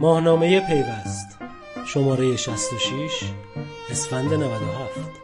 [0.00, 1.38] ماهنامه پیوست.
[1.86, 3.32] شماره 66
[3.90, 5.20] اسفند 97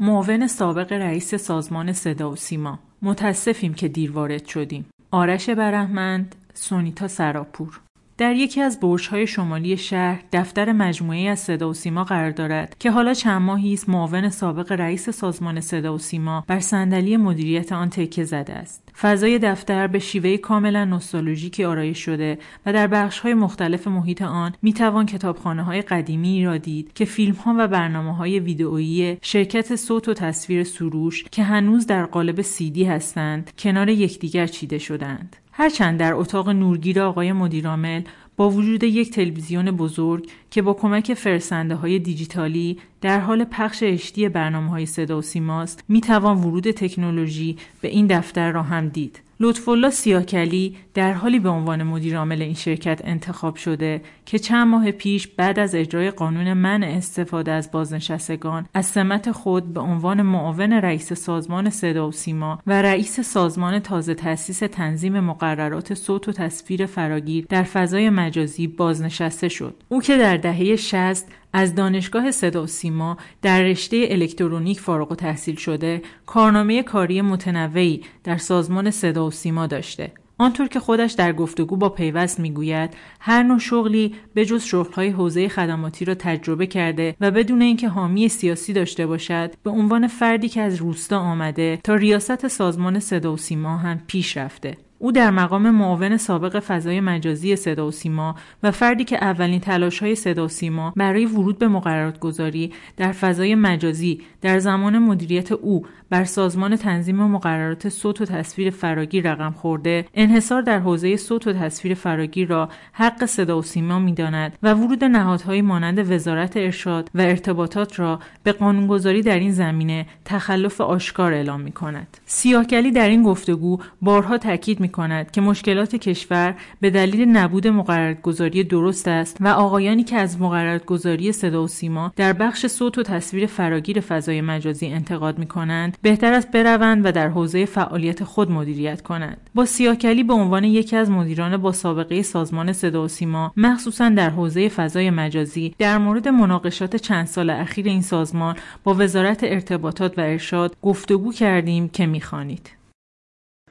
[0.00, 2.78] معاون سابق رئیس سازمان صدا و سیما.
[3.02, 7.80] متاسفیم که دیر وارد شدیم آرش برهمند سونیتا سراپور.
[8.20, 12.90] در یکی از برج‌های شمالی شهر دفتر مجموعه از صدا و سیما قرار دارد که
[12.90, 17.90] حالا چند ماهی است معاون سابق رئیس سازمان صدا و سیما بر صندلی مدیریت آن
[17.90, 18.92] تکه زده است.
[19.00, 25.06] فضای دفتر به شیوه کاملا نوستالژیکی آرایش شده و در بخش‌های مختلف محیط آن می‌توان
[25.06, 30.14] کتابخانه های قدیمی را دید که فیلم ها و برنامه های ویدئویی شرکت صوت و
[30.14, 35.36] تصویر سروش که هنوز در قالب سیدی هستند کنار یکدیگر چیده شدند.
[35.60, 38.02] هرچند در اتاق نورگیر آقای مدیرعامل
[38.36, 44.28] با وجود یک تلویزیون بزرگ که با کمک فرسنده های دیجیتالی در حال پخش اشتی
[44.28, 49.20] برنامه های صدا و سیماست می توان ورود تکنولوژی به این دفتر را هم دید.
[49.42, 54.90] لطفالله سیاکلی در حالی به عنوان مدیر عامل این شرکت انتخاب شده که چند ماه
[54.90, 60.72] پیش بعد از اجرای قانون منع استفاده از بازنشستگان از سمت خود به عنوان معاون
[60.72, 66.86] رئیس سازمان صدا و سیما و رئیس سازمان تازه تأسیس تنظیم مقررات صوت و تصویر
[66.86, 72.66] فراگیر در فضای مجازی بازنشسته شد او که در دهه 60 از دانشگاه صدا و
[72.66, 79.30] سیما در رشته الکترونیک فارغ و تحصیل شده کارنامه کاری متنوعی در سازمان صدا و
[79.30, 80.12] سیما داشته.
[80.40, 85.48] آنطور که خودش در گفتگو با پیوست می‌گوید هر نوع شغلی به جز شغلهای حوزه
[85.48, 90.60] خدماتی را تجربه کرده و بدون اینکه حامی سیاسی داشته باشد به عنوان فردی که
[90.60, 94.76] از روستا آمده تا ریاست سازمان صدا و سیما هم پیش رفته.
[95.02, 99.98] او در مقام معاون سابق فضای مجازی صدا و سیما و فردی که اولین تلاش
[99.98, 105.52] های صدا و سیما برای ورود به مقررات گذاری در فضای مجازی در زمان مدیریت
[105.52, 111.46] او بر سازمان تنظیم مقررات صوت و تصویر فراگیر رقم خورده انحصار در حوزه صوت
[111.46, 117.10] و تصویر فراگیر را حق صدا و سیما می‌داند و ورود نهادهایی مانند وزارت ارشاد
[117.14, 122.16] و ارتباطات را به قانونگذاری در این زمینه تخلف آشکار اعلام می کند.
[122.26, 128.64] سیاهکلی در این گفتگو بارها تاکید می کند که مشکلات کشور به دلیل نبود مقرراتگذاری
[128.64, 133.46] درست است و آقایانی که از مقرراتگذاری صدا و سیما در بخش صوت و تصویر
[133.46, 139.02] فراگیر فضای مجازی انتقاد می کنند بهتر است بروند و در حوزه فعالیت خود مدیریت
[139.02, 139.50] کنند.
[139.54, 144.30] با سیاکلی به عنوان یکی از مدیران با سابقه سازمان صدا و سیما مخصوصا در
[144.30, 150.20] حوزه فضای مجازی در مورد مناقشات چند سال اخیر این سازمان با وزارت ارتباطات و
[150.20, 152.79] ارشاد گفتگو کردیم که می‌خوانید.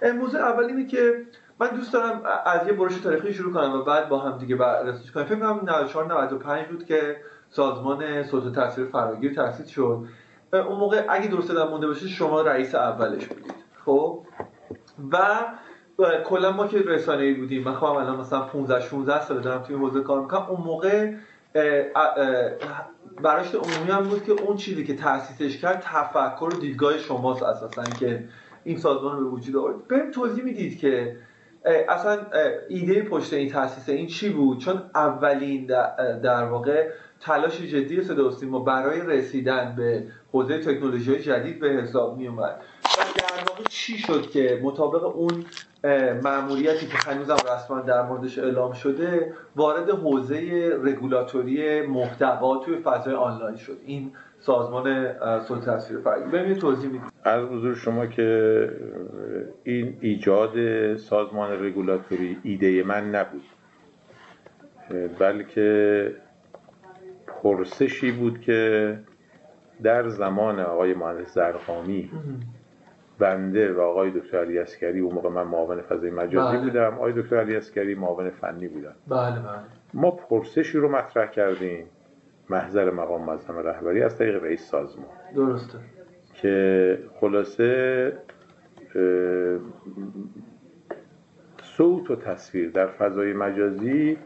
[0.01, 1.25] موضوع اول اینه که
[1.59, 5.11] من دوست دارم از یه برش تاریخی شروع کنم و بعد با هم دیگه بررسی
[5.11, 7.17] کنیم فکر کنم 94 95 بود که
[7.49, 10.03] سازمان صوت و تصویر فراگیر تأسیس شد.
[10.53, 13.53] اون موقع اگه درست دارم مونده باشه شما رئیس اولش بودید.
[13.85, 14.25] خب؟
[15.11, 15.39] و
[16.25, 17.63] کلا ما که رسانه‌ای بودیم.
[17.63, 20.45] من خودم الان مثلا 15 16 سال دارم توی حوزه کار می‌کنم.
[20.49, 21.13] اون موقع
[23.23, 27.83] براش عمومی هم بود که اون چیزی که تأسیسش کرد تفکر و دیدگاه شماست اساسا
[27.83, 28.23] که
[28.63, 29.87] این سازمان به وجود آورد.
[29.87, 31.15] بهم توضیح می‌دید که
[31.89, 32.17] اصلا
[32.69, 35.65] ایده پشت این تاسیس این چی بود؟ چون اولین
[36.23, 36.89] در واقع
[37.21, 42.61] تلاش جدی صدا و برای رسیدن به حوزه تکنولوژی جدید به حساب می اومد.
[42.83, 45.45] و در واقع چی شد که مطابق اون
[46.23, 53.57] معمولیتی که هنوزم رسما در موردش اعلام شده وارد حوزه رگولاتوری محتوا توی فضای آنلاین
[53.57, 53.77] شد.
[53.85, 56.31] این سازمان صوت تصویر فرهنگی.
[56.31, 58.71] بهم توضیح می‌دید از حضور شما که
[59.63, 63.43] این ایجاد سازمان رگولاتوری ایده من نبود
[65.19, 66.11] بلکه
[67.27, 68.99] پرسشی بود که
[69.83, 72.11] در زمان آقای مهندس ضرغامی
[73.19, 76.65] بنده و آقای دکتر علی عسکری اون موقع من معاون فضای مجازی بله.
[76.65, 79.59] بودم آقای دکتر علی عسکری معاون فنی بودم بله بله.
[79.93, 81.85] ما پرسشی رو مطرح کردیم.
[82.49, 85.07] محضر مقام معظم رهبری از طریق رئیس سازمان.
[85.35, 85.77] درسته.
[86.41, 88.13] که خلاصه
[91.61, 94.17] صوت و تصویر در فضای مجازی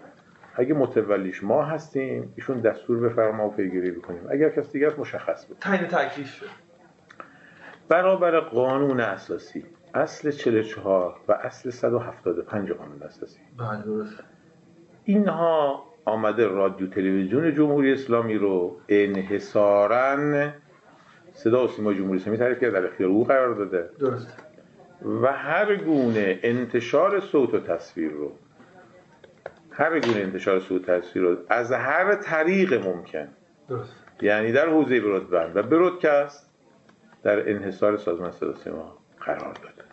[0.56, 4.22] اگه متولیش ما هستیم ایشون دستور بفرما و پیگیری بکنیم.
[4.30, 6.46] اگر کس دیگر مشخص بود تعیین تکلیف شد.
[7.90, 13.40] برابر قانون اساسی اصل 44 و اصل 175 قانون اساسی.
[13.58, 14.24] بله درست
[15.04, 20.18] اینها آمده رادیو تلویزیون جمهوری اسلامی رو انحصارا
[21.34, 23.90] صدا و سیما جمهوری اسلامی تعریف کرده در اختیار او قرار داده.
[24.00, 24.44] درست.
[25.22, 28.32] و هر گونه انتشار صوت و تصویر رو
[29.72, 33.28] هر گونه انتشار صوت و تصویر رو از هر طریق ممکن.
[33.70, 33.96] درست.
[34.22, 36.50] یعنی در حوزه برودبند و برودکست
[37.24, 39.84] در انحصار سازمان صدا سیما قرار داد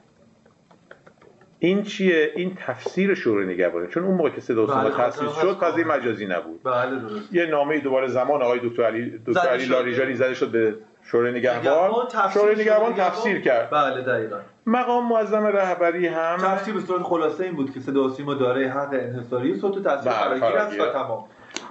[1.58, 3.86] این چیه؟ این تفسیر شورای نگهبانی.
[3.86, 5.52] چون اون موقع که صدا سیما بله، خاطرم شد.
[5.54, 6.60] فضای مجازی نبود.
[6.64, 7.34] بله درست.
[7.34, 9.66] یه نامه دوباره زمان آقای دکتر علی دکتر علی.
[9.66, 11.90] لاریجانی زده شد به شورای نگهبان
[12.34, 12.54] شورای.
[12.54, 14.36] نگهبان تفسیر کرد بله دقیقا
[14.66, 18.64] مقام معظم رهبری هم تفسیر به صورت خلاصه این بود که صدا و سیما دارای
[18.64, 20.80] حق انحصاری صوت و تصویر فراگیر است.
[20.80, 21.24] و تمام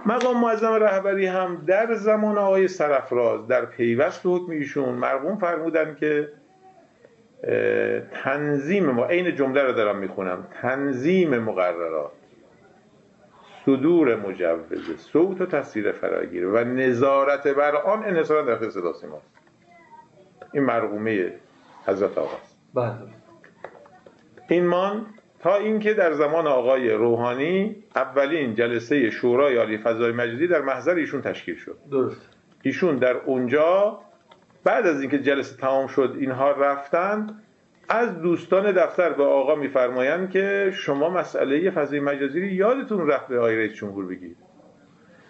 [0.06, 6.30] مقام معظم رهبری هم در زمان آقای سرفراز در پیوست حکم ایشون مرقوم فرمودن که
[8.24, 12.12] تنظیم ما عین جمله رو دارم می‌خونم تنظیم مقررات
[13.70, 19.28] صدور مجوز صوت و تصویر فراگیر و نظارت بر آن انحصارا در اختیار صدا سیماست
[20.54, 21.34] این مرقومه
[21.86, 22.94] حضرت آقاست بله.
[24.50, 25.06] این مان
[25.40, 31.22] تا اینکه در زمان آقای روحانی اولین جلسه شورای عالی فضای مجازی در محضر ایشون
[31.22, 31.78] تشکیل شد.
[31.92, 32.30] درست.
[32.62, 34.00] ایشون در اونجا
[34.64, 37.42] بعد از اینکه جلسه تمام شد اینها رفتن
[37.90, 43.58] از دوستان دفتر به آقا میفرمایند که شما مسئله فضای مجازی یادتون رفت به آقای
[43.58, 44.38] رئیس جمهور بگید.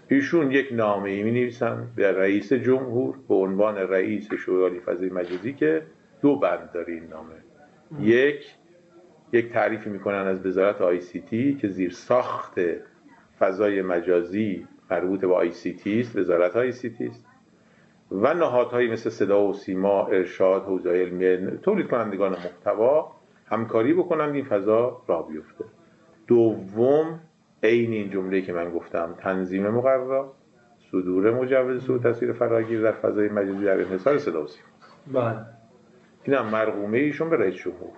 [0.07, 5.53] ایشون یک نامه ای می نویسن به رئیس جمهور به عنوان رئیس شورای فضای مجازی
[5.53, 5.83] که
[6.21, 7.35] دو بند داره این نامه.
[7.99, 8.45] یک
[9.33, 12.59] یک تعریفی می‌کنن از وزارت ICT که زیر ساخت
[13.39, 17.25] فضای مجازی مربوط به ICT است وزارت ICT است.
[18.11, 23.11] و نهادهایی مثل صدا و سیما ارشاد حوزه علمی تولید کنندگان محتوا
[23.45, 25.65] همکاری بکنند این فضا راه بیفته.
[26.27, 27.19] دوم
[27.63, 30.31] عین این جمله که من گفتم تنظیم مقررات
[30.91, 34.67] صدور مجوز صوت تصویر فراگیر در فضای مجازی در انحصار صدا و سیما.
[35.13, 35.45] بله.
[36.23, 37.91] این هم مرقومه ایشون به رئیس جمهور.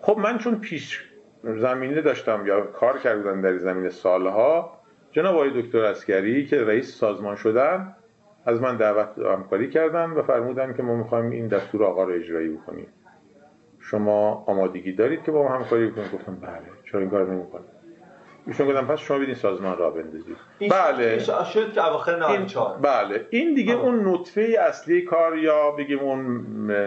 [0.00, 1.08] خب من چون پیش
[1.44, 4.78] زمینه داشتم یا کار کردم در زمینه سالها
[5.12, 7.96] جناب آقای دکتر اسکری که رئیس سازمان شدن
[8.46, 12.48] از من دعوت همکاری کردن و فرمودن که ما می‌خوایم این دستور آقا رو اجرایی
[12.48, 12.86] بکنیم.
[13.80, 17.82] شما آمادگی دارید که با ما همکاری بکنید؟ گفتم بله چرا این کار نمی‌کنید؟
[18.46, 20.36] ایشون گفتم پس شما بدین سازمان را بندازید.
[20.60, 21.18] بله.
[21.18, 23.26] شد که اواخر این 94 بله.
[23.30, 23.82] این دیگه آه.
[23.82, 26.42] اون نطفه اصلی کار یا بگیم اون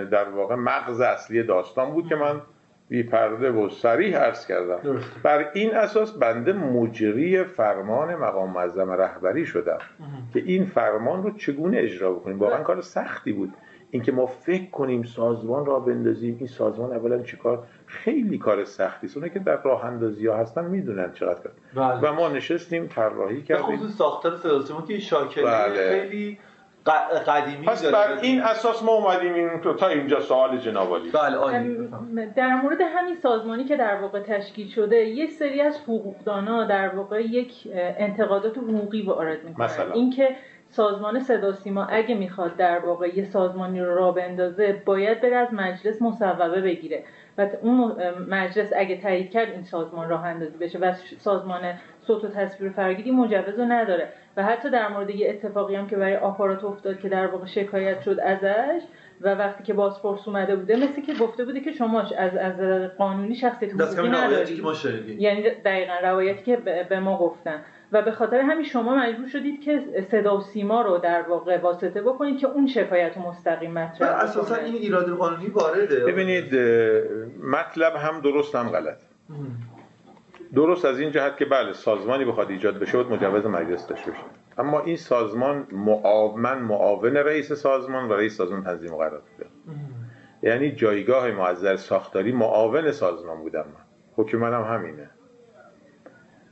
[0.06, 2.42] در واقع مغز اصلی داستان بود که من
[2.90, 5.00] بی پرده و صریح عرض کردم.
[5.24, 9.78] بر این اساس بنده مجری فرمان مقام معظم رهبری شدم.
[10.34, 13.54] که این فرمان رو چگونه اجرا بکنیم؟ واقعا کار سختی بود.
[13.92, 19.34] اینکه ما فکر کنیم سازمان را بندازیم این سازمان اولا چیکار خیلی کار سختی است.
[19.34, 21.52] که در راه اندازی ها هستن می‌دونن چقدر کار.
[21.76, 22.10] بله.
[22.10, 23.78] و ما نشستیم طراحی به کردیم.
[23.78, 25.90] خصوص ساختار صدا که شاکله بله.
[25.90, 26.38] خیلی
[27.28, 27.96] قدیمی پس داره.
[27.96, 32.78] بر این اساس ما اومدیم این تو تا اینجا سوال جناب عالی بله در مورد
[32.82, 38.58] همین سازمانی که در واقع تشکیل شده یک سری از حقوقدانا در واقع یک انتقادات
[38.58, 39.66] حقوقی وارد می‌کنن.
[39.66, 40.36] مثلا؟ اینکه
[40.70, 45.54] سازمان صدا سیما اگه می‌خواد در واقع یه سازمانی رو راه بندازه باید بره از
[45.54, 47.04] مجلس مصوبه بگیره.
[47.38, 47.96] و اون
[48.30, 50.80] مجلس اگه تایید کرد این سازمان راه اندازی بشه.
[50.80, 51.62] و سازمان
[52.08, 54.08] صوت و تصویر فرگیری مجوز رو نداره.
[54.38, 58.02] و حتی در مورد یه اتفاقی هم که برای آپارات افتاد که در واقع شکایت
[58.02, 58.82] شد ازش
[59.22, 63.36] و وقتی که بازپرس اومده بوده مثل که گفته بوده که شما از از قانونی
[63.36, 64.60] شخصیت حقوقی ندارید.
[65.20, 66.56] یعنی دقیقا روایتی که
[66.90, 67.62] به ما گفتن.
[67.92, 72.02] و به خاطر همین شما مجبور شدید که صدا و سیما رو در واقع واسطه
[72.02, 74.56] بکنید که اون شکایت رو مستقیم مطرح اساسا.
[74.56, 76.06] این ایراد قانونی وارده.
[76.06, 76.56] ببینید
[77.44, 78.98] مطلب هم درست هم غلط.
[80.56, 84.24] درست از این جهت که بله سازمانی بخواد ایجاد بشه باید مجوز مجلس داشته باشه.
[84.58, 89.50] اما این سازمان معاون معاون رئیس سازمان و رئیس سازمان تنظیم قرار بوده
[90.44, 93.86] یعنی جایگاه معذر ساختاری معاون سازمان بودم من.
[94.16, 95.10] حکم منم همینه.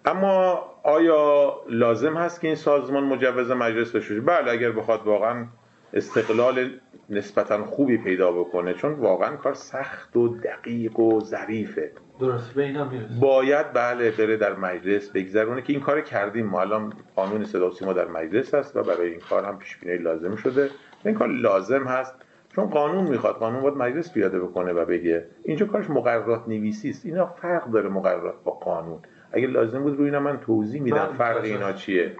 [0.05, 5.47] اما آیا لازم هست که این سازمان مجوز مجلس داشته باشه؟ بله اگر بخواد واقعا
[5.93, 6.69] استقلال
[7.09, 11.91] نسبتا خوبی پیدا بکنه چون واقعا کار سخت و دقیق و ظریفه.
[12.19, 13.19] درست به این هم می‌رسه.
[13.19, 16.45] باید بله بره در مجلس بگذرونه که این کار کردیم.
[16.45, 19.97] ما الان قانون صدا سیما در مجلس هست و برای این کار هم پیش بینی
[19.97, 20.69] لازم شده.
[21.05, 22.15] این کار لازم هست
[22.55, 23.35] چون قانون می‌خواد.
[23.35, 27.05] قانون باید مجلس پیاده بکنه و بگه اینجا کارش مقررات نویسی است.
[27.05, 28.99] اینا فرق داره مقررات با قانون.
[29.31, 31.47] اگه لازم بود روی اینا من توضیح میدم بله، فرق بله.
[31.47, 32.15] اینا چیه.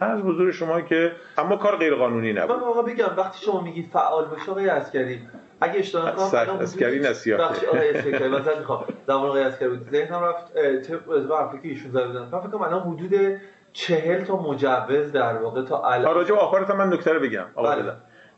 [0.00, 3.90] از حضور شما که اما کار غیر قانونی من نبود آقا بگم وقتی شما میگید
[3.92, 5.20] فعال باشه آقای عسکری
[5.60, 7.40] اگه اشتباه نکنم عسکری نسیاه.
[7.40, 10.52] بخش آقای عسکری مثلا می‌خوام در مورد آقای عسکری بود ذهنم رفت.
[10.82, 13.40] طبق از حرفی که ایشون زده بودن من فکر کنم الان حدود
[13.72, 16.14] چهل تا مجوز در واقع تا الان.
[16.14, 17.46] راجع به آپارات من نکته رو بگم.
[17.54, 17.92] آقا بله.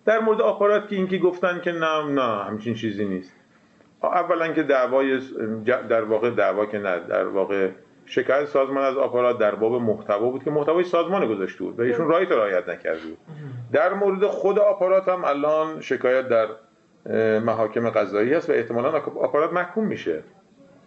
[0.04, 3.36] در مورد آپارات که اینکه گفتن که نه نه همچین چیزی نیست.
[4.02, 5.20] اولا که دعوای
[5.64, 7.68] در واقع دعوا که نه در واقع
[8.06, 12.08] شکایت سازمان از آپارات در باب محتوا بود که محتوای سازمان گذاشته بود و ایشون
[12.08, 13.18] right رعایت نکرده بود.
[13.72, 16.46] در مورد خود آپارات هم الان شکایت در
[17.44, 20.22] محاکم قضایی هست و احتمالا آپارات محکوم میشه.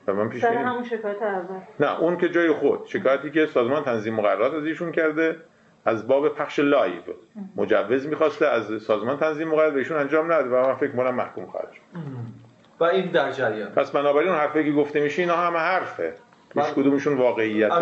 [0.08, 1.60] و من پیش همون شکایت اول.
[1.79, 2.82] نه اون که جای خود.
[2.86, 5.36] شکایتی که سازمان تنظیم مقررات از ایشون کرده
[5.86, 7.01] از باب پخش live.
[7.55, 11.72] مجوز می‌خواسته از سازمان تنظیم مقررات بهشون انجام نداده و من فکر کنم محکوم خواهد
[11.72, 11.82] شد.
[12.79, 13.70] و این در جریان.
[13.70, 16.13] پس بنابراین اون حرفی که گفته میشه اینا همه حرفه.
[16.55, 17.75] هیچ کدومشون واقعیته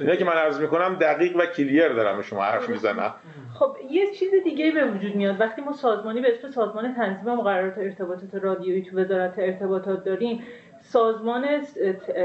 [0.00, 3.14] اینا که من عرض می‌کنم دقیق و کلیر دارم شما حرف می‌زنم.
[3.54, 5.40] خب یه چیز دیگه به وجود میاد.
[5.40, 10.42] وقتی ما سازمانی به اسم سازمان تنظیم مقررات ارتباطات رادیویی تو وزارت ارتباطات داریم
[10.80, 11.46] سازمان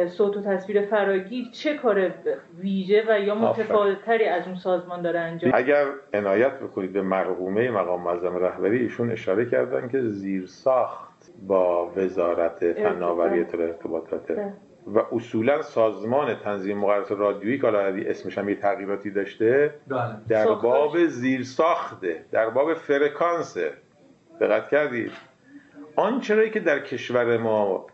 [0.07, 2.11] صوت و تصویر فراگیر چه کار
[2.59, 8.03] ویژه و یا متفاوتتری از اون سازمان داره انجام؟ اگر عنایت بکنید به مرحومه مقام
[8.03, 14.53] معظم رهبری ایشون اشاره کردن که زیر ساخت با وزارت فناوری ارتباطات بله.
[14.93, 17.67] و اصولا سازمان تنظیم مقررات رادیویی که
[18.09, 19.99] اسمش هم یه تغییراتی داشته بله.
[20.29, 23.73] در باب زیر ساخته در باب فرکانسه.
[24.41, 25.11] دقت کردید؟
[25.95, 27.85] آنچه که در کشور ما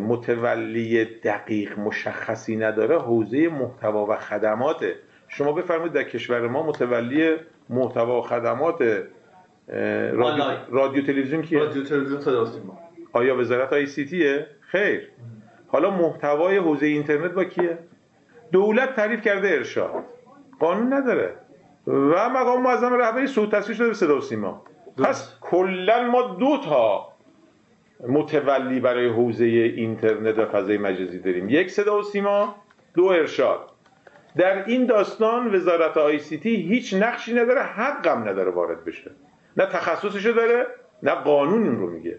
[0.00, 4.94] متولی دقیق مشخصی نداره حوزه محتوا و خدماته
[5.28, 7.36] شما بفرمایید در کشور ما متولی
[7.68, 9.04] محتوا و خدمات
[10.12, 12.46] رادیو, رادیو تلویزیون کیه؟ رادیو تلویزیون صدا
[13.12, 15.08] آیا وزارت آی سی تیه؟ خیر.
[15.74, 17.78] حالا محتوای حوزه اینترنت با کیه؟
[18.52, 20.04] دولت تعریف کرده ارشاد.
[20.60, 21.34] قانون نداره.
[21.86, 24.62] و مقام معظم رهبری صوت تصویر شده به صدا و سیما.
[25.04, 27.08] پس کلا ما دو تا
[28.08, 31.48] متولی برای حوزه اینترنت و فضای مجازی داریم.
[31.48, 32.54] یک صدا و سیما
[32.94, 33.60] دو ارشاد.
[34.36, 39.10] در این داستان وزارت آی سی تی هیچ نقشی نداره حقم نداره وارد بشه.
[39.56, 40.66] نه تخصصشو داره
[41.02, 42.18] نه قانون این رو میگه.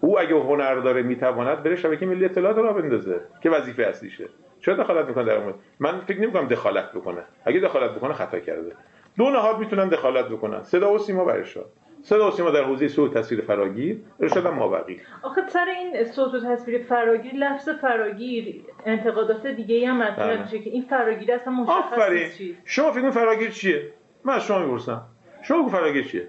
[0.00, 4.28] او اگه هنر داره می‌تواند بره شبکه ملی اطلاعات را بندازه که وظیفه اصلیشه.
[4.60, 7.22] چرا دخالت می‌کنه در مورد؟ من فکر نمی‌کنم دخالت بکنه.
[7.44, 8.72] اگه دخالت بکنه خطا کرده.
[9.16, 10.62] دو نهاد می‌تونن دخالت بکنن.
[10.62, 11.66] صدا و سیما برشاد
[12.02, 14.00] صدا و سیما در حوزه صوت تصویر فراگیر.
[14.20, 20.02] ارشاد ما بقی آخه سر این صوت و تصویر فراگیر لفظ فراگیر انتقادات دیگه هم
[20.02, 20.42] مطرح بله.
[20.42, 23.92] میشه که این فراگیر اصلا مشخص چیه شما فکر فراگیر چیه؟
[24.24, 25.02] من از شما می‌پرسم.
[25.42, 26.28] شما فراگیر چیه؟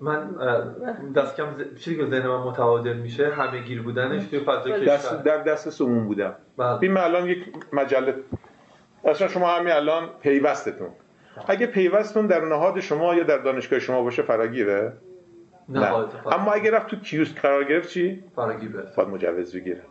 [0.00, 0.34] من
[1.16, 1.46] دست کم
[1.78, 6.06] چیزی که ذهن من متعادل میشه همه گیر بودنش توی فضای دست در دست سمون
[6.06, 6.34] بودم.
[6.56, 6.78] بله.
[6.82, 8.14] این الان یک مجله
[9.04, 10.88] اصلا شما همین الان پیوستتون.
[11.48, 14.92] اگه پیوستون در نهاد شما یا در دانشگاه شما باشه فراگیره؟
[15.68, 16.06] نه, نه.
[16.32, 19.82] اما اگه رفت تو کیوسک قرار گرفت چی؟ فراگیر باید مجوز بگیره.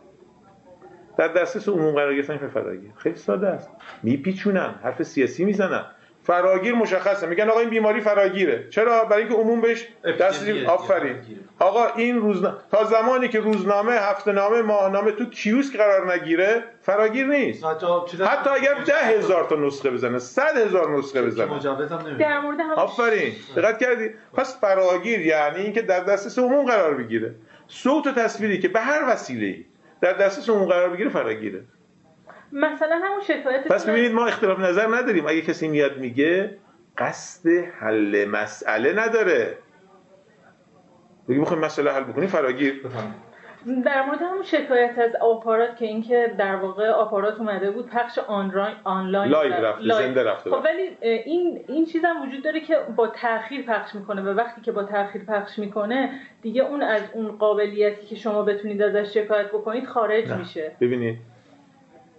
[1.18, 2.90] در دسترس عموم قرار گرفتن فراگیر.
[2.96, 3.70] خیلی ساده است.
[4.02, 5.84] میپیچونن حرف سیاسی می‌زنن.
[6.26, 7.26] فراگیر مشخصه.
[7.26, 8.66] میگن آقا این بیماری فراگیره.
[8.70, 9.88] چرا؟ برای اینکه عموم بهش
[10.20, 11.16] دست آفرین.
[11.58, 17.26] آقا این روزنامه تا زمانی که روزنامه هفته نامه ماهنامه تو کیوسک قرار نگیره فراگیر
[17.26, 17.64] نیست.
[17.64, 21.60] حتی اگر ده هزار تا نسخه بزنه صد هزار نسخه بزنه.
[22.18, 23.32] در مورد آفرین.
[23.56, 27.34] دقت کردی؟ پس فراگیر یعنی اینکه در دسترس عموم قرار بگیره.
[27.68, 29.56] صوت و تصویری که به هر وسیله
[30.00, 31.60] در دسترس عموم قرار بگیره فراگیره.
[32.54, 35.26] مثلا همون شکایت پس ببینید ما اختلاف نظر نداریم.
[35.26, 36.58] اگه کسی میاد میگه
[36.98, 37.48] قصد
[37.80, 39.58] حل مسئله نداره.
[41.28, 42.80] بگی بخوایم مسئله حل بکنیم فراگیر.
[43.84, 48.74] در مورد همون شکایت از آپارات که اینکه در واقع آپارات اومده بود پخش آنلاین
[48.84, 50.50] آنلاین live رفته زنده رفته.
[50.50, 54.60] خب ولی این این چیز هم وجود داره که با تاخیر پخش می‌کنه و وقتی
[54.60, 59.46] که با تاخیر پخش می‌کنه دیگه اون از اون قابلیتی که شما بتونید ازش شکایت
[59.46, 60.36] بکنید خارج نه.
[60.36, 60.72] میشه.
[60.80, 61.18] ببینید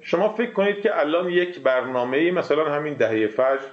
[0.05, 3.67] شما فکر کنید که الان یک برنامه ای مثلا همین دهه فجر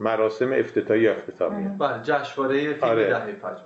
[0.00, 1.68] مراسم افتتاحی اختتامیه.
[1.68, 3.08] بله جشنواره فیلم آره.
[3.08, 3.60] دهه فجر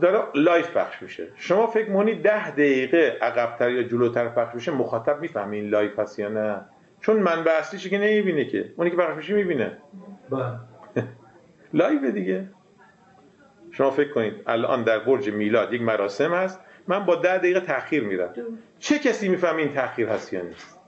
[0.00, 1.28] داره live پخش میشه.
[1.34, 6.18] شما فکر می‌کنی ده دقیقه عقبتر یا جلوتر پخش میشه؟ مخاطب می‌فهمه این live هست
[6.18, 6.60] یا نه.
[7.00, 8.72] چون منبع اصلیش که نمی‌بینه که.
[8.76, 9.78] اونی که پخش میشه می‌بینه.
[10.30, 10.42] بله.
[11.74, 12.48] live دیگه.
[13.70, 16.60] شما فکر کنید الان در برج میلاد یک مراسم هست.
[16.88, 18.34] من با ده دقیقه تاخیر میرم
[18.78, 20.78] چه کسی می‌فهمه این تاخیر هست یا نیست؟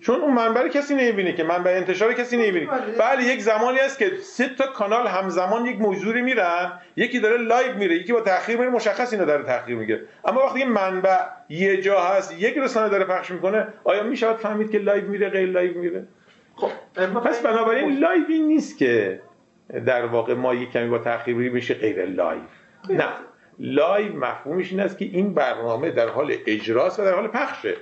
[0.00, 2.66] چون اون منبع کسی نمی‌بینه که منبع انتشار کسی نمی‌بینه.
[2.98, 7.74] بله یک زمانی هست که سه تا کانال همزمان یک موضوعی میرن یکی داره live
[7.76, 12.00] میره یکی با تاخیر میره مشخص اینا داره تاخیر می‌گیره اما وقتی منبع یه جا
[12.00, 16.04] هست یک رسانه داره پخش می‌کنه آیا می‌شود فهمید که live میره غیر live میره؟
[16.56, 16.70] خب
[17.24, 19.20] پس بنابراین live ی نیست که
[19.86, 22.40] در واقع ما یک کمی با تاخیر میشه غیر live.
[22.90, 23.04] نه.
[23.60, 27.74] live مفهومش این است که این برنامه در حال اجراست و در حال پخشه.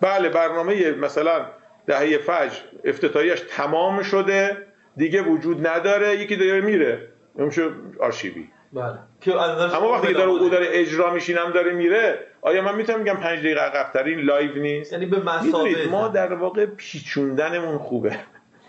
[0.00, 1.46] بله برنامه مثلا
[1.86, 7.08] دهه فجر افتتاحیش تمام شده دیگه وجود نداره یکی داره میره.
[7.34, 7.68] میشه
[8.00, 8.48] آرشیوی.
[8.72, 8.98] بله.
[9.20, 13.38] که اما وقتی داره او داره اجرا میشینم داره میره آیا من می‌تونم میگم پنج
[13.38, 14.92] دقیقه عقب‌تر این live نیست.
[14.92, 15.88] یعنی به مسابقه.
[15.90, 18.16] ما در واقع پیچوندنمون خوبه.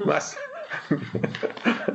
[0.06, 0.42] مثلا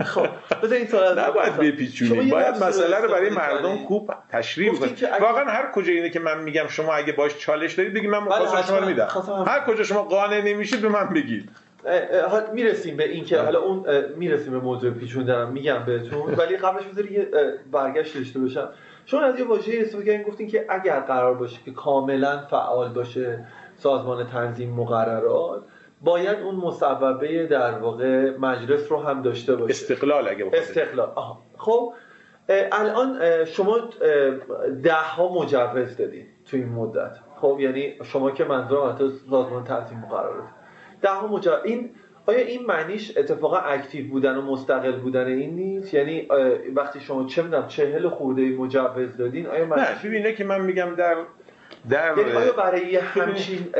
[0.05, 0.27] خب
[0.63, 2.31] بذار این سوال نباید بپیچونیم.
[2.31, 6.67] باید مسئله رو برای مردم خوب تشریح کنیم واقعا هر کجا اینه که من میگم
[6.69, 9.09] شما اگه باش چالش دارید بگید من مخواستم شما رو میدم.
[9.47, 11.51] هر کجا شما قانع نمیشید به من بگید.
[12.53, 13.85] می‌رسیم به این که حالا اون
[14.17, 16.35] می‌رسیم به موضوع پیچوندنم میگم بهتون.
[16.39, 17.29] ولی قبلش بذاری یه
[17.73, 18.69] برگشت داشته باشم.
[19.07, 23.45] شما از یه واژه استفاده کردین گفتین که اگر قرار باشه که کاملا فعال باشه
[23.77, 25.63] سازمان تنظیم مقررات
[26.03, 29.71] باید اون مصوبه در واقع مجلس رو هم داشته باشه.
[29.71, 31.13] استقلال اگه استقلال.
[31.15, 31.43] آها.
[31.57, 31.93] خب
[32.73, 33.79] الان شما
[34.83, 37.19] ده ها مجوز دادین تو این مدت.
[37.37, 40.49] خب یعنی شما که منظورم حتی سازمان تنظیم مقررات
[41.03, 41.59] ده ها مجوز.
[41.65, 41.91] این
[42.27, 46.29] آیا این معنیش اتفاقا اکتیو بودن و مستقل بودن این نیست؟ یعنی
[46.75, 51.17] وقتی شما چه می‌دونم چهل خورده مجوز دادین آیا معنیش نه که من میگم در
[51.91, 53.75] در یعنی آیا برای همچین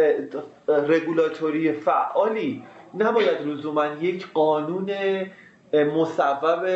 [0.69, 2.65] رگولاتوری فعالی
[2.99, 4.91] نباید لزوما یک قانون
[5.73, 6.67] مصوب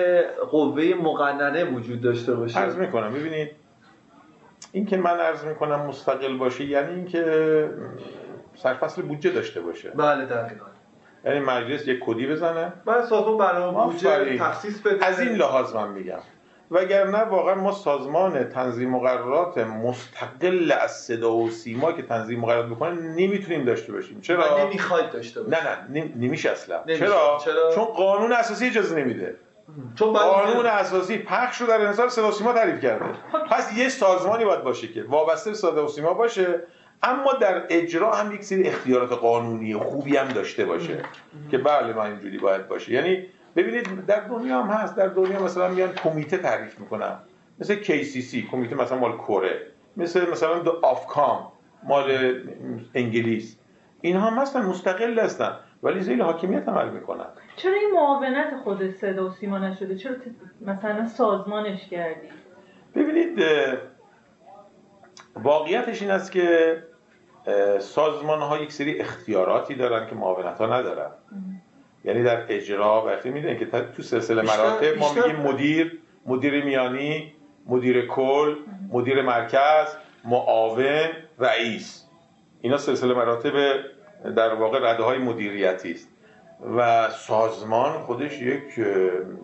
[0.50, 3.14] قوه مقننه وجود داشته باشه؟ عرض می‌کنم.
[3.14, 3.50] ببینید
[4.72, 7.70] این که من عرض می‌کنم مستقل باشه یعنی اینکه
[8.56, 9.90] سرفصل بودجه داشته باشه.
[9.90, 10.66] بله دقیقا.
[11.24, 12.72] یعنی مجلس یک کدی بزنه.
[12.86, 15.06] من سازمان برنامه بودجه تخصیص بده.
[15.06, 16.18] از این لحاظ من میگم.
[16.70, 23.00] وگرنه واقعا ما سازمان تنظیم مقررات مستقل از صدا و سیما که تنظیم مقررات بکنه
[23.00, 24.20] نمی‌تونیم داشته باشیم.
[24.20, 25.64] چرا؟ نمی‌خواید داشته باشیم.
[25.64, 26.82] نه نه نمیشه اصلا.
[26.98, 29.36] چرا؟ چرا؟ چون قانون اساسی اجازه نمیده.
[29.94, 33.04] چون قانون اساسی پخش رو در انحصار صدا و سیما تعریف کرده.
[33.50, 36.62] پس یه سازمانی باید باشه که وابسته به صدا و سیما باشه
[37.02, 41.02] اما در اجرا هم یک سری اختیارات قانونی خوبی هم داشته باشه.
[41.50, 42.92] که بله ما اینجوری باید باشه.
[42.92, 43.26] یعنی
[43.58, 47.16] ببینید در دنیا هم هست در دنیا مثلا میان کمیته تعریف می‌کنن
[47.60, 49.66] مثل KCC کمیته مثلا مال کره.
[49.96, 52.40] مثل مثلا دو آفکام مال
[52.94, 53.56] انگلیس.
[54.00, 57.26] اینها هستن مستقل هستن ولی زیر حاکمیت عمل می‌کنن.
[57.56, 60.16] چرا این معاونت خود صدا و سیما نشده؟ چرا
[60.60, 62.28] مثلا سازمانش کردی؟
[62.94, 63.42] ببینید
[65.36, 66.76] واقعیتش این است که
[67.78, 71.10] سازمان ها یک سری اختیاراتی دارن که معاونت ها ندارن
[72.04, 77.32] یعنی در اجرا وقتی می‌دونید که تو سلسله مراتب ما میگیم مدیر مدیر میانی
[77.66, 78.56] مدیر کل
[78.92, 81.08] مدیر مرکز معاون
[81.38, 82.04] رئیس.
[82.60, 83.52] اینا سلسله مراتب
[84.36, 86.08] در واقع رده های مدیریتی است.
[86.76, 88.80] و سازمان خودش یک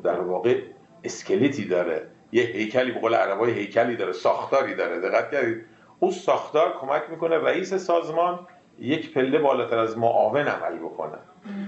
[0.05, 0.61] در واقع
[1.05, 2.07] اسکلیتی داره.
[2.33, 5.01] یه هیکلی به قول عربای هیکلی داره ساختاری داره.
[5.01, 5.65] دقت کردید.
[6.01, 8.47] اون ساختار کمک می‌کنه رئیس سازمان
[8.79, 11.19] یک پله بالاتر از معاون عمل بکنه.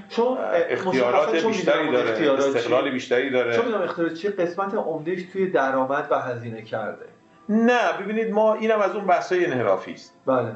[0.08, 0.38] چون
[0.68, 3.56] اختیارات بیشتری داره استقلال بیشتری داره.
[3.56, 7.06] چون می‌دونم اختیارات چیه؟ قسمت عمدهش توی درآمد و هزینه کرده.
[7.48, 10.14] نه ببینید ما اینم از اون بحثای انحرافی است.
[10.26, 10.52] بله.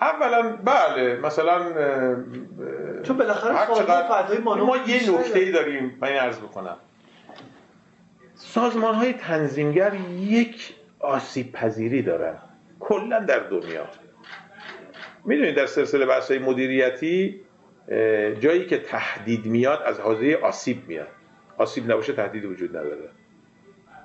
[0.00, 1.72] اولا بله مثلا
[3.02, 6.76] چون بالاخره سازمان ما یه نکته ای داریم من عرض بکنم.
[8.34, 12.38] سازمان های تنظیمگر یک آسیب پذیری دارن.
[12.80, 13.86] کلا در دنیا.
[15.24, 17.40] می‌دونید در سلسله بحث مدیریتی
[18.40, 21.08] جایی که تهدید میاد از حوزه آسیب میاد.
[21.58, 23.08] آسیب نباشه تهدید وجود نداره.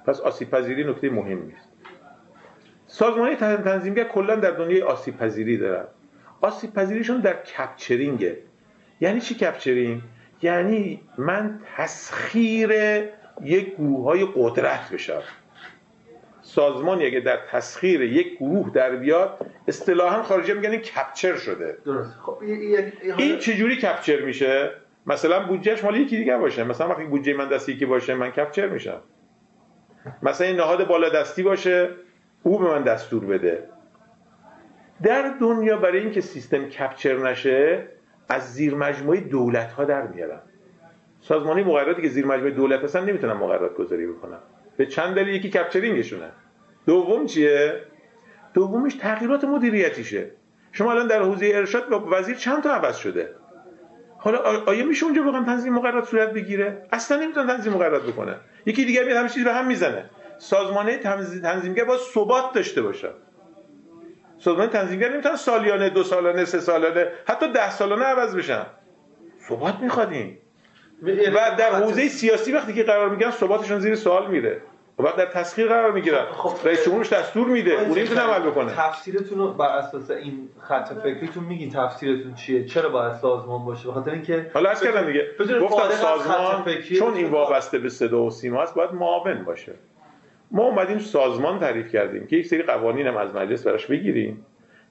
[0.06, 1.70] پس آسیب پذیری نکته مهمی است
[2.88, 5.86] سازمان تنظیمگر کلا در دنیای آسیب پذیری دارن.
[6.42, 8.38] آسیب پذیریشون در کپچرینگه
[9.02, 10.02] یعنی چی کپچرینگ؟
[10.42, 12.72] یعنی من تسخیر
[13.42, 15.22] یک گروه های قدرت بشم.
[16.56, 21.78] سازمانی اگه در تسخیر یک گروه در بیاد اصطلاحا خارجی میگن این کپچر شده.
[21.86, 22.20] درست.
[22.22, 22.38] خب
[23.18, 24.72] این چجوری کپچر میشه؟
[25.06, 26.64] مثلا بودجهش مال یکی دیگه باشه.
[26.64, 29.02] مثلا وقتی بودجه من دستی یکی باشه من کپچر میشم.
[30.24, 31.90] مثلا این نهاد بالا دستی باشه
[32.44, 33.70] او به من دستور بده.
[35.04, 37.88] در دنیا برای اینکه سیستم کپچر نشه
[38.30, 40.40] از زیر مجموعه دولت ها در میارن.
[41.22, 44.40] سازمانی مقرراتی که زیر مجموعه دولت هستن نمی‌تونن مقررات گذاری بکنن.
[44.78, 46.32] به چند دلیل یکی کپچرینگشونه.
[46.86, 47.82] دوم چیه؟
[48.54, 50.32] دومش تغییرات مدیریتیشه.
[50.72, 53.36] شما الان در حوزه ارشاد با وزیر چند تا عوض شده؟
[54.18, 58.86] حالا آیا میشه اونجا واقعا تنظیم مقررات صورت بگیره؟ اصلا نمی‌تونه تنظیم مقررات بکنه یکی
[58.86, 60.10] دیگه میاد همه چیز به هم می‌زنه.
[60.38, 60.98] سازمانه
[61.44, 63.10] تنظیمگر با ثبات داشته باشه.
[64.40, 68.66] سازمان تنظیمگر نمی‌تونه سالیانه دو سالانه سه سالانه حتی ده سالانه عوض بشن.
[69.50, 70.38] ثبات میخوادیم.
[71.04, 74.62] و در حوزه سیاسی وقتی که قرار میگن ثباتشون زیر سوال میره.
[75.00, 76.26] و بعد در تسخیر قرار می‌گیرن.
[76.32, 76.68] خب.
[76.68, 77.72] رئیس جمهورش دستور میده.
[77.72, 78.72] اون نمی‌تونه عمل بکنه.
[78.76, 84.12] تفسیرتون رو بر اساس این خط فکریتون میگین تفسیرتون چیه؟ چرا باید سازمان باشه؟ بخاطر
[84.12, 85.28] اینکه حالا از کردم دیگه.
[85.62, 86.66] گفتم سازمان
[87.00, 89.74] چون این وابسته به صدا و سیما است باید معاون باشه.
[90.52, 94.46] ما اومدیم سازمان تعریف کردیم که یک سری قوانین هم از مجلس براش بگیریم.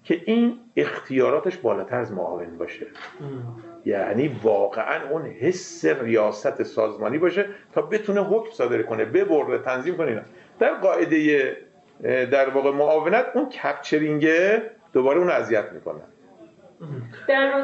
[0.04, 2.86] که این اختیاراتش بالاتر از معاون باشه.
[3.86, 10.24] یعنی واقعا اون حس ریاست سازمانی باشه تا بتونه حکم صادر کنه ببره تنظیم کنه
[10.58, 11.56] در قاعده
[12.02, 14.62] در واقع معاونت اون کپچرینگه
[14.92, 16.00] دوباره اون اذیت می‌کنه.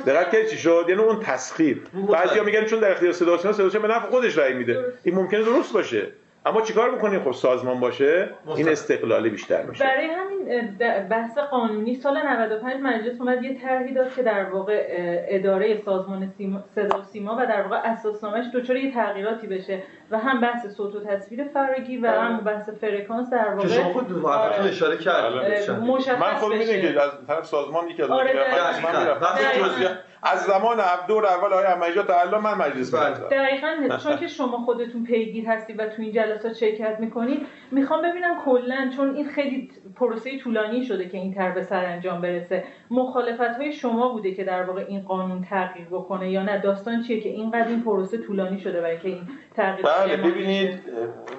[0.07, 1.83] دقت چی شد؟ یعنی اون تسخیر.
[2.13, 4.85] بعضیا میگن چون در اختیار صدا صدا به نفع خودش رأی میده.
[5.03, 6.07] این ممکنه درست باشه.
[6.47, 9.85] اما چیکار می‌کنیم خب سازمان باشه این استقلالی بیشتر میشه.
[9.85, 10.67] برای همین
[11.09, 14.87] بحث قانونی سال 95 مجلس اومد یه طرحی داد که در واقع
[15.29, 16.33] اداره سازمان
[16.75, 20.95] صدا و سیما و در واقع اساسنامه‌اش دچار یه تغییراتی بشه و هم بحث صوت
[20.95, 22.55] و تصویر فرگی و هم بله.
[22.55, 24.65] بحث فرکانس در واقع که شما خود آره.
[24.65, 25.71] اشاره کردید.
[26.21, 28.33] من خود می‌دونم که از طرف سازمان یکی از آره.
[28.83, 30.79] من از زمان
[31.09, 33.11] دور اول آقای احمدی تا الان من مجلس بله.
[33.11, 33.97] دقیقاً.
[34.03, 38.91] چون که شما خودتون پیگیر هستی و تو این جلسات شرکت می‌کنید می‌خوام ببینم کلا
[38.97, 44.09] چون این خیلی پروسه طولانی شده که این طرح به سرانجام برسه مخالفت های شما
[44.09, 47.83] بوده که در واقع این قانون تغییر بکنه یا نه؟ داستان چیه که اینقدر این
[47.83, 50.83] پروسه طولانی شده برای که این تغییر بله ببینید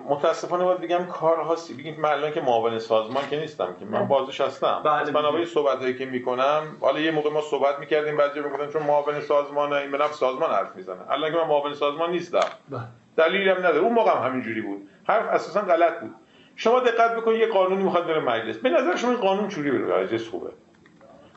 [0.10, 4.08] متاسفانه باید بگم کارهاست بگید من الان که معاون سازمان که نیستم که من بله.
[4.08, 4.82] بازش هستم.
[4.86, 9.22] بله بنابراین صحبت که می‌کنم حالا یه موقع ما صحبت می‌کردیم بعضی می‌گفتن چون معاون
[9.22, 11.12] سازمان این سازمان حرف می‌زنه.
[11.12, 12.40] الان که من معاون سازمان نیستم.
[12.70, 12.82] بله.
[13.18, 13.80] دلیلی هم نداره.
[13.80, 14.90] اون موقع هم همینجوری بود.
[15.04, 16.16] حرف اساسا غلط بود.
[16.56, 18.58] شما دقت بکنید یه قانونی می‌خواد بره مجلس.
[18.58, 20.50] به نظر شما این قانون چوری بره؟ مجلس خوبه.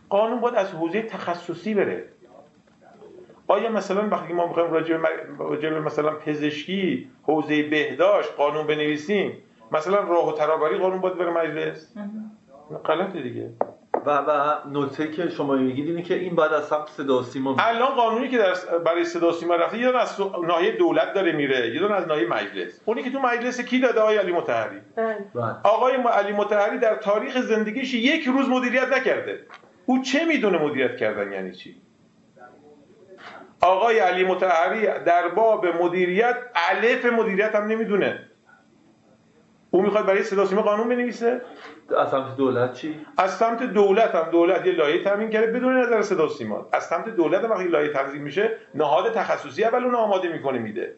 [0.09, 2.05] قانون باید از حوزه تخصصی بره.
[3.47, 4.73] آیا مثلا وقتی ما می‌خوایم
[5.39, 9.33] راجع به مثلا پزشکی حوزه بهداشت قانون بنویسیم
[9.73, 11.95] مثلا راه و ترابری قانون باید بره مجلس؟
[12.85, 13.51] غلطه دیگه.
[14.07, 17.95] و و نکته که شما میگید اینه که این بعد از سمت صدا سیما الان
[17.95, 22.07] قانونی که در برای صدا سیما رفته یه از ناحیه دولت داره میره یه از
[22.07, 22.81] ناحیه مجلس.
[22.85, 24.81] اونی که تو مجلس کی داده؟ آقای علی متحری.
[24.97, 25.17] بله.
[25.35, 25.57] بله.
[25.63, 29.41] آقای علی متحری در تاریخ زندگیش یک روز مدیریت نکرده.
[29.87, 31.77] او چه می‌دونه مدیریت کردن یعنی چی؟
[33.61, 36.37] آقای علی متحری در باب مدیریت
[36.71, 38.29] الف مدیریت هم نمی‌دونه.
[39.71, 41.41] او می‌خواد برای صدا سیما قانون بنویسه؟
[41.99, 46.03] از سمت دولت چی؟ از سمت دولت هم دولت یه لایه تامین کرده بدون نظر
[46.03, 46.69] صدا سیما.
[46.73, 50.95] از سمت دولت هم وقتی لایه تنظیم میشه نهاد تخصصی اول اون آماده می‌کنه میده.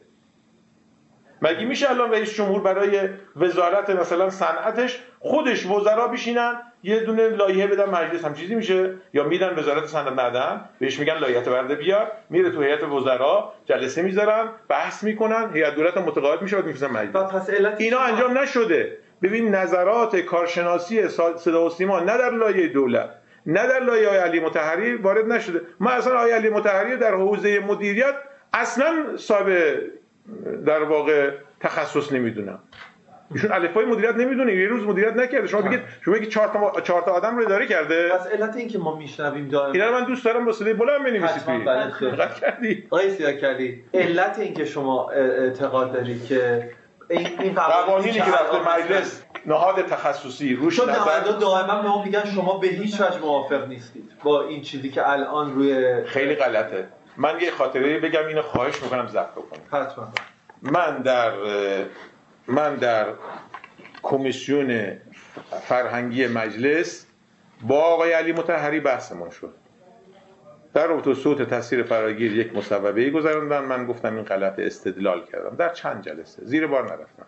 [1.43, 7.67] مگه میشه الان رئیس جمهور برای وزارت مثلا صنعتش خودش وزرا بشینن یه دونه لایحه
[7.67, 12.13] بدن مجلس هم چیزی میشه؟ یا میدن وزارت صنعت ندن بهش میگن لایحه برده بیار
[12.31, 17.51] میره تو هیئت وزرا جلسه می‌ذارن بحث می‌کنن هیئت دولت متقاعد میشه بعد میفرستن مجلس.
[17.79, 18.99] اینا انجام نشده.
[19.23, 23.11] ببین نظرات کارشناسی صدا و سیما نه در لایه دولت
[23.47, 25.61] نه در لایه علی متحری وارد نشده.
[25.81, 28.15] ما اصلا آقای علی متحری در حوزه مدیریت
[28.53, 29.77] اصلا صاحب
[30.67, 32.59] در واقع تخصص نمی‌دونم.
[33.35, 35.47] ایشون الفبای مدیریت نمی‌دونه یه روز مدیریت نکرده.
[35.47, 38.69] شما بگید شما بگید چهار تا چهار تا آدم رو اداره کرده؟ پس علت این
[38.69, 39.73] که ما میشنویم دائما.
[39.73, 41.65] اینا من دوست دارم با صدای بلند بنویسید.
[42.01, 42.87] دقت کردی.
[42.91, 46.71] آقای کردی علت این که شما اعتقاد دارید که
[47.09, 52.67] این قوانینی که رفته مجلس نهاد تخصصی روش نظر دائما به ما میگن شما به
[52.69, 56.89] هیچ وجه موافق نیستید با این چیزی که الان روی خیلی غلطه.
[57.17, 60.09] من یه خاطره بگم اینو خواهش می‌کنم ضبط کنم حتما.
[60.63, 61.33] من در
[62.47, 63.07] من در
[64.03, 64.93] کمیسیون
[65.69, 67.07] فرهنگی مجلس
[67.63, 69.55] با آقای علی متحری بحثمون شد.
[70.77, 75.57] در رابطه صوت تاثیر فراگیر یک مصوبه ای گذراندن من گفتم این غلط استدلال کردم.
[75.57, 77.27] در چند جلسه زیر بار نرفتم.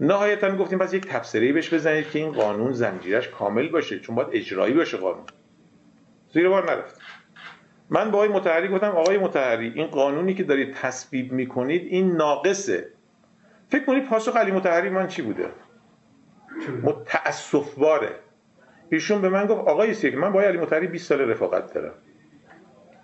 [0.00, 4.28] نهایتا گفتیم پس یک تفسیری بهش بزنید که این قانون زنجیرش کامل باشه چون باید
[4.32, 5.24] اجرایی باشه قانون.
[6.32, 7.00] زیر بار نرفت
[7.90, 12.88] من با آقای متحری گفتم آقای متحری این قانونی که دارید تصویب می‌کنید این ناقصه.
[13.68, 15.48] فکر کنید پاسخ علی متحری من چی بوده؟
[16.82, 18.21] متاسف باره
[18.92, 21.94] ایشون به من گفت آقای سیک من با علی متحری 20 سال رفاقت دارم.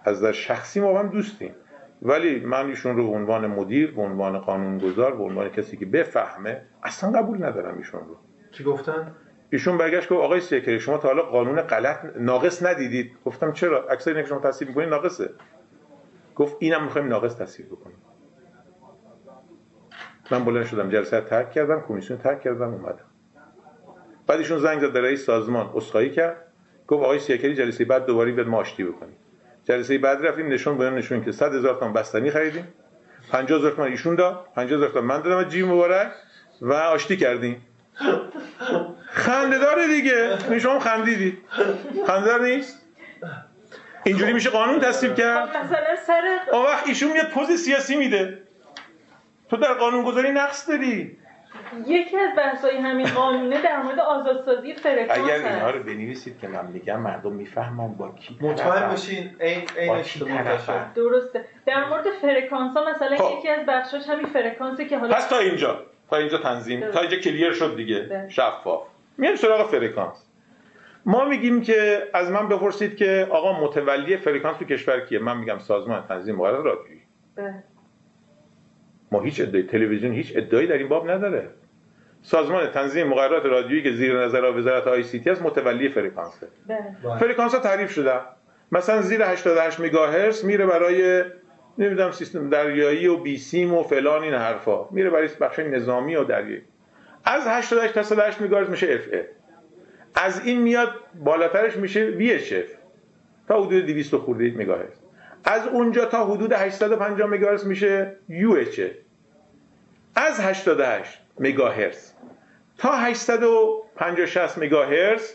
[0.04, 1.54] از در شخصی ما هم دوستیم.
[2.02, 6.62] ولی من ایشون رو به عنوان مدیر به عنوان قانونگذار به عنوان کسی که بفهمه
[6.82, 8.16] اصلا قبول ندارم ایشون رو.
[8.50, 9.14] چی گفتن؟
[9.50, 13.12] ایشون برگشت گفت آقای سیکری شما تا حالا قانون غلط ناقص ندیدید.
[13.24, 15.30] گفتم چرا؟ اکثر اینکه شما تصویب می‌کنید ناقصه.
[16.34, 17.96] گفت اینم می‌خوایم ناقص تصویب بکنیم.
[20.30, 23.04] من بلند شدم جلسه ترک کردم کمیسیون ترک کردم اومدم.
[24.28, 26.36] بعد ایشون زنگ زد رئیس سازمان عذرخواهی کرد.
[26.86, 29.16] گفت آقای سیکری جلسه بعد دوباره بیاد ما آشتی بکنیم.
[29.64, 32.68] جلسه بعد رفتیم نشون به نشون که 100 هزار تومان بستنی خریدیم.
[33.32, 34.44] 50 هزار تومان ایشون داد.
[34.54, 36.12] 50 هزار تومان من دادم جیب مبارک
[36.60, 37.62] و آشتی کردیم.
[39.10, 41.38] خنده داره دیگه شما خندیدید
[42.06, 42.82] خنده نیست؟
[44.04, 48.42] اینجوری میشه قانون تصویب کرد؟ خب، مثلا سر وقت ایشون میاد پوز سیاسی میده.
[49.50, 51.17] تو در قانون گذاری نقص داری.
[51.86, 56.66] یکی از بحث‌های همین قانونه در مورد آزادسازی فرکانس اگر اینها رو بنویسید که من
[56.66, 60.02] میگم مردم می‌فهمن با کی مطمئن باشین این این
[60.94, 61.44] درسته.
[61.66, 63.38] در مورد فرکانس ها مثلا خب.
[63.38, 65.82] یکی از بخشاش همین فرکانسه که حالا پس تا اینجا.
[66.10, 66.90] تا اینجا تنظیم.
[66.90, 67.98] تا اینجا clear شد دیگه.
[67.98, 68.28] ده.
[68.28, 68.82] شفاف.
[69.18, 70.24] میایم سراغ فرکانس.
[71.06, 75.58] ما میگیم که از من بپرسید که آقا متولی فرکانس تو کشور کیه؟ من میگم
[75.58, 77.02] سازمان تنظیم مقررات رادیویی
[79.12, 81.48] ما هیچ ادعای تلویزیون هیچ ادعایی در این باب نداره.
[82.22, 87.18] سازمان تنظیم مقررات رادیویی که زیر نظر وزارت ICT است متولی فرکانسه بله.
[87.18, 88.12] فرکانس ها تعریف شده.
[88.72, 91.24] مثلا زیر 88 مگاهرتز میره برای
[91.78, 94.88] نمی‌دونم سیستم دریایی و بی سیم و فلان این حرفا.
[94.90, 96.62] میره برای بخش نظامی و دریایی.
[97.24, 99.20] از 88 تا 108 مگاهرتز میشه اف
[100.14, 102.54] از این میاد بالاترش میشه وی اچ
[103.48, 104.97] تا حدود 200 خورده مگاهرتز
[105.50, 108.16] از اونجا تا حدود 850 مگاهرتز میشه
[108.58, 108.80] اچ
[110.14, 112.12] از 88 مگاهرتز
[112.78, 115.34] تا 850 60 مگاهرتز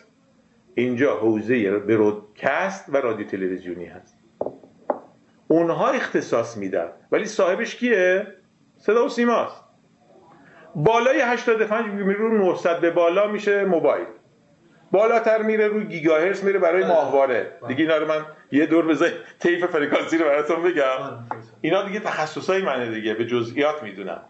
[0.76, 4.17] اینجا حوزه برودکست و رادیو تلویزیونی هست.
[5.47, 6.89] اونها اختصاص میدن.
[7.12, 8.28] ولی صاحبش کیه؟
[8.78, 9.63] صدا و سیماست.
[10.76, 11.86] بالای 85
[12.17, 14.08] رو 900 به بالا میشه موبایل.
[14.93, 16.93] بالاتر میره روی گیگاهرتز میره برای بله.
[16.93, 17.51] ماهواره.
[17.62, 17.67] بله.
[17.67, 20.73] دیگه اینا رو من یه دور بذار طیف فرکانسی رو براتون بگم.
[20.73, 24.21] بله، اینا دیگه تخصصای منه دیگه به جزئیات می‌دونم.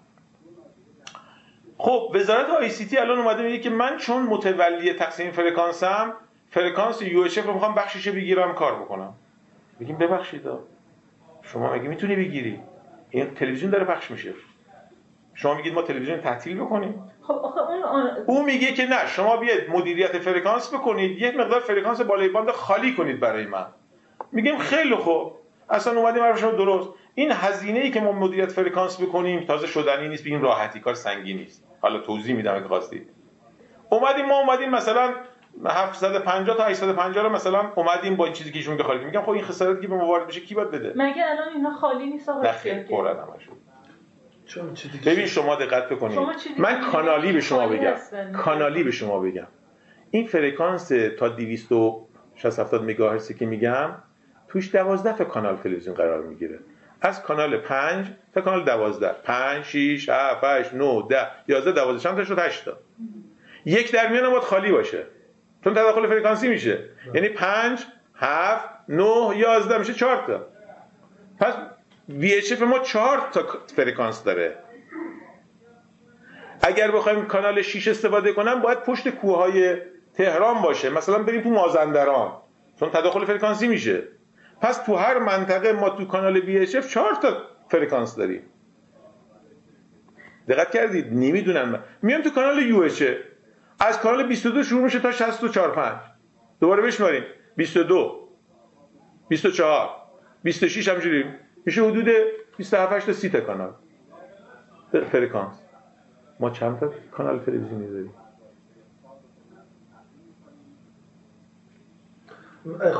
[1.77, 6.13] خب وزارت آی سی تی الان اومده میگه که من چون متولی تقسیم فرکانسم
[6.49, 9.13] فرکانس UH رو می‌خوام بخشش بگیرم کار بکنم.
[9.79, 10.41] میگیم ببخشید
[11.41, 12.59] شما مگه می‌تونی بگیری؟
[13.09, 14.33] این تلویزیون داره پخش میشه.
[15.33, 17.11] شما میگید ما تلویزیون تعطیل بکنیم.
[17.27, 22.29] خب اون او میگه که نه شما بیاید مدیریت فرکانس بکنید یک مقدار فرکانس بالای
[22.29, 23.65] باند خالی کنید برای من.
[24.31, 25.33] میگیم خیلی خوب.
[25.69, 26.89] اصلا اومدیم حرف شما درست.
[27.15, 31.37] این هزینه ای که ما مدیریت فرکانس بکنیم تازه شدنی نیست بگیم راحتی کار سنگین
[31.37, 31.63] نیست.
[31.81, 33.09] حالا توضیح میدم اگه خواستید.
[33.89, 35.13] اومدیم ما اومدیم مثلا
[35.65, 39.43] 750 تا 850 رو مثلا اومدیم با این چیزی که ایشون بخارید میگم خب این
[39.43, 42.41] خسارتی که به موارد بشه کی باید بده؟ مگه الان اینا خالی نیست آقا؟
[45.05, 46.19] ببین شما دقت بکنید.
[46.57, 47.93] من کانالی به شما بگم.
[48.33, 49.47] کانالی به شما بگم.
[50.11, 53.89] این فرکانس تا 260 70 مگاهرتزی که میگم
[54.47, 56.59] توش 12 تا کانال تلویزیون قرار می‌گیره.
[57.01, 62.15] از کانال 5 تا کانال 12 5 6 7 8 9 10 11 12 چند
[62.15, 62.77] تا شد 8 تا.
[63.65, 65.03] یک در میان باید خالی باشه.
[65.63, 66.79] چون تداخل فرکانسی میشه.
[67.13, 70.45] یعنی 5 7 9 11 میشه 4 تا.
[71.39, 71.53] پس
[72.09, 73.43] VHF ما 4 تا
[73.75, 74.57] فرکانس داره.
[76.61, 79.77] اگر بخوایم کانال 6 استفاده کنم باید پشت کوههای
[80.13, 80.89] تهران باشه.
[80.89, 82.31] مثلا بریم تو مازندران
[82.79, 84.03] چون تداخل فرکانسی میشه.
[84.61, 87.37] پس تو هر منطقه ما تو کانال VHF 4 تا
[87.69, 88.41] فرکانس داریم.
[90.47, 93.03] دقت کردید؟ نمی‌دونن میام تو کانال UH
[93.79, 95.95] از کانال 22 شروع میشه تا 64 5
[96.59, 97.23] دوباره بشماریم.
[97.55, 98.29] 22
[99.29, 99.89] 24
[100.43, 101.25] 26 همجوری
[101.65, 102.07] میشه حدود
[102.57, 103.73] 27 تا 30 تا کانال.
[105.11, 105.55] فرکانس
[106.39, 108.13] ما چند تا کانال تلویزیونی داریم؟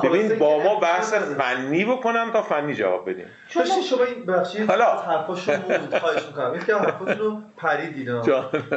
[0.03, 3.25] ببین با ما بحث فنی بکنم تا فنی جواب بدیم.
[3.47, 5.55] شما شما این بخشی حالا حرفاشون
[5.99, 6.59] خواهش می‌کنم.
[6.59, 8.21] که حرفاتون رو پریدین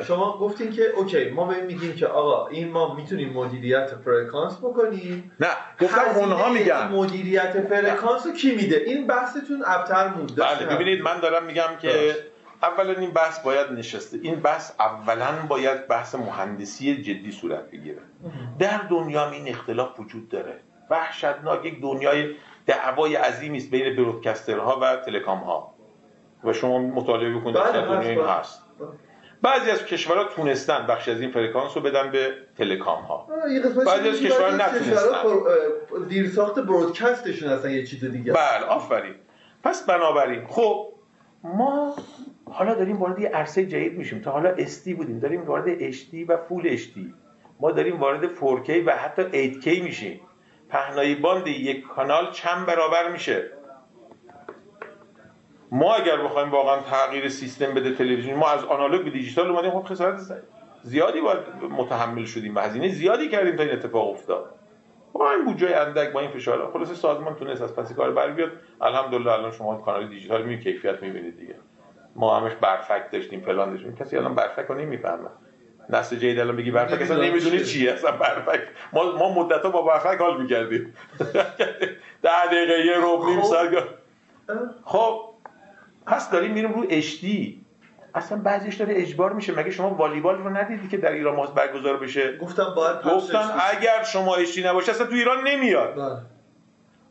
[0.07, 5.33] شما گفتین که okay ما ببین میگیم که آقا این ما می‌تونیم مدیریت فرکانس بکنیم.
[5.41, 5.49] نه
[5.81, 6.89] گفتم اونها میگن.
[6.89, 10.43] مدیریت فرکانس رو کی میده؟ این بحثتون ابتر مونده.
[10.43, 12.17] بله ببینید من دارم میگم که
[12.63, 14.19] اولا این بحث باید نشسته.
[14.23, 17.99] این بحث اولا باید بحث مهندسی جدی صورت بگیره.
[18.59, 20.55] در دنیا این اختلاف وجود داره.
[20.91, 22.35] وحشتناک یک دنیای
[22.67, 25.75] دعوای عظیمی است بین برودکسترها و تلکام ها
[26.45, 28.63] و شما مطالعه بکنید در بله، دنیا این هست
[29.43, 33.29] بعضی از کشورها تونستن بخشی از این فرکانس رو بدن به تلکام ها
[33.87, 35.13] بعضی از کشورها نتونستن.
[36.09, 38.33] دیر ساخت برودکستشون هستن یه چیز دیگه.
[38.33, 39.15] بله آفرین.
[39.65, 40.93] پس بنابراین خب
[41.45, 41.97] ما
[42.51, 44.21] حالا داریم وارد یه عرصه جدید میشیم.
[44.21, 46.99] تا حالا استی بودیم داریم وارد HD و فول HD
[47.61, 50.21] ما داریم وارد 4K و حتی 8K میشیم.
[50.69, 53.51] پهنایی باند یک کانال چند برابر میشه؟
[55.71, 59.83] ما اگر بخوایم واقعا تغییر سیستم بده تلویزیون ما از آنالوگ به دیجیتال اومدیم خب
[59.83, 60.21] خسارت
[60.83, 61.39] زیادی باید
[61.71, 64.55] متحمل شدیم و هزینه زیادی کردیم تا این اتفاق افتاد.
[65.13, 66.71] با این بودجه اندک با این فشار.
[66.73, 68.51] خلاص سازمان تونست از پس کار بر بیاد.
[68.81, 71.55] الحمدلله الان شما کانال دیجیتال می کیفیت می‌بینید دیگه.
[72.17, 73.97] ما همش برفک داشتیم فلان داشتیم.
[73.97, 75.29] کسی الان برفک رو نمی‌فهمه.
[75.91, 77.93] نسل جدید الان بگی برفک اصلا نمی‌دونی چیه.
[77.93, 78.61] اصلا برفک.
[78.93, 80.95] ما ما مدت با برفک حال می‌کردیم.
[82.23, 83.49] ده دقیقه یه رو نیم خب.
[83.49, 83.85] ساعت.
[84.85, 85.21] خب
[86.07, 87.61] پس داریم میریم رو اشتی
[88.15, 89.53] اصلا بعضیش داره اجبار میشه.
[89.53, 93.51] مگه شما والیبال رو ندیدی که در ایران ماست برگزار بشه؟ گفتم باید گفتن.
[93.71, 95.95] اگر شما اشتی نباشه اصلا تو ایران نمیاد.
[95.95, 96.17] بله.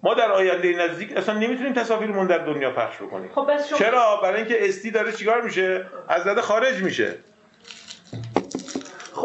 [0.03, 3.29] ما در آینده نزدیک اصلا نمی‌تونیم تصاویرمون در دنیا پخش بکنیم.
[3.35, 7.15] خب بس شما چرا؟ برای اینکه استی داره چیکار میشه؟ از زده خارج میشه.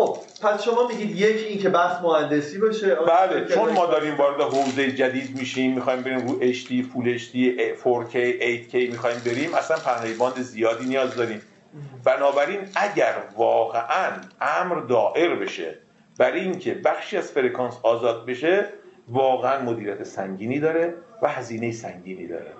[0.00, 4.40] خب پس شما میگید یکی این که بحث مهندسی باشه بله چون ما داریم وارد
[4.40, 7.34] حوزه جدید میشیم می‌خوایم بریم رو HD فول HD
[7.84, 11.42] 4K 8K می‌خوایم بریم اصلا پهنه باند زیادی نیاز داریم.
[12.04, 14.10] بنابراین اگر واقعا
[14.40, 15.74] امر دائر بشه
[16.18, 18.66] برای اینکه بخشی از فرکانس آزاد بشه
[19.08, 22.52] واقعا مدیریت سنگینی داره و هزینه سنگینی داره.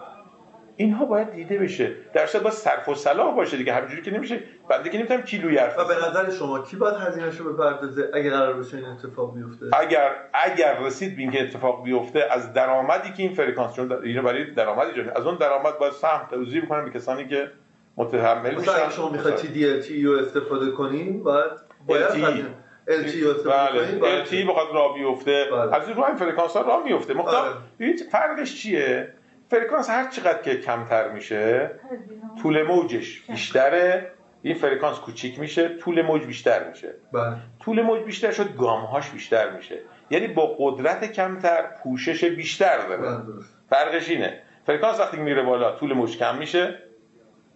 [0.81, 1.93] اینها باید دیده بشه.
[2.13, 3.73] در باید صرف و صلاح باشه دیگه.
[3.73, 4.41] همینجوری که نمیشه.
[4.69, 5.95] بنده که نمی‌تونم کیلویی حرف و به.
[5.95, 11.17] نظر شما کی باید هزینه‌شو بپردازه اگه قرار باشه این اتفاق بیفته؟ اگر اگر رسید
[11.17, 15.09] به اینکه اتفاق بیفته از درآمدی که این فرکانس چون در- اینو برای درآمد ایجاد
[15.09, 17.51] از اون درآمد باید سهم توزیع بکنن به کسانی که
[17.97, 18.97] متحمل مثلا اگه میشن.
[18.97, 21.51] شما می‌خواید TDLT رو استفاده کنین باید
[21.87, 22.13] باید LTE.
[22.13, 22.47] کنین
[23.45, 25.45] بله LTE بخواد راه بیفته.
[25.53, 25.75] بله.
[25.77, 27.15] از رو این فرکانس ها راه میفته.
[27.15, 27.55] مقدار
[28.13, 29.15] فرقش چیه؟
[29.51, 31.71] فرکانس هر چقدر که کمتر میشه
[32.43, 34.13] طول موجش بیشتره.
[34.43, 36.95] این فرکانس کوچیک میشه طول موج بیشتر میشه.
[37.13, 37.37] بله.
[37.61, 39.79] طول موج بیشتر شد گامهاش بیشتر میشه.
[40.11, 43.03] یعنی با قدرت کمتر پوشش بیشتر داره.
[43.03, 43.19] بله
[43.71, 44.43] فرقش اینه.
[44.67, 46.79] فرکانس وقتی میره بالا طول موج کم میشه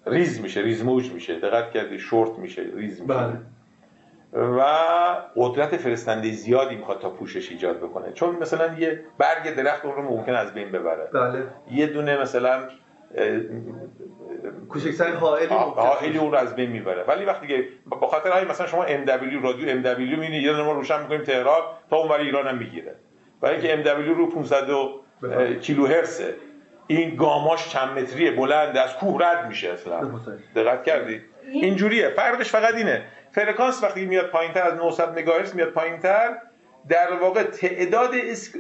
[0.06, 1.38] ریز میشه ریز موج میشه.
[1.38, 3.14] دقت کردی شورت میشه ریز میشه.
[3.14, 3.36] بله.
[4.34, 4.64] و
[5.36, 8.12] قدرت فرستنده زیادی می‌خواد تا پوشش ایجاد بکنه.
[8.12, 11.08] چون مثلا یه برگ درخت اون رو ممکن از بین ببره.
[11.12, 11.42] بله.
[11.70, 12.52] یه دونه مثلا
[13.14, 13.38] اه،
[14.68, 17.04] کوچکترین حائلی اون رو از بین می‌بره.
[17.08, 20.72] ولی وقتی که با خاطر همین مثلا شما MW رادیو MW می‌بینی یه دونه ما
[20.72, 22.94] روشن می‌کنیم تهران تا اون برای ایران هم می‌گیره.
[23.40, 26.34] برای اینکه MW رو 500 و اه، کیلو هرتزه
[26.86, 30.00] این گاماش چند متریه بلنده از کوه رد میشه اصلا.
[30.00, 30.42] متوجه.
[30.56, 31.20] دقت کردی؟
[31.52, 32.08] اینجوریه.
[32.08, 33.02] فرقش فقط اینه.
[33.34, 36.36] فرکانس وقتی میاد پایینتر از 900 مگاهرتز میاد پاینتر
[36.88, 38.10] در واقع تعداد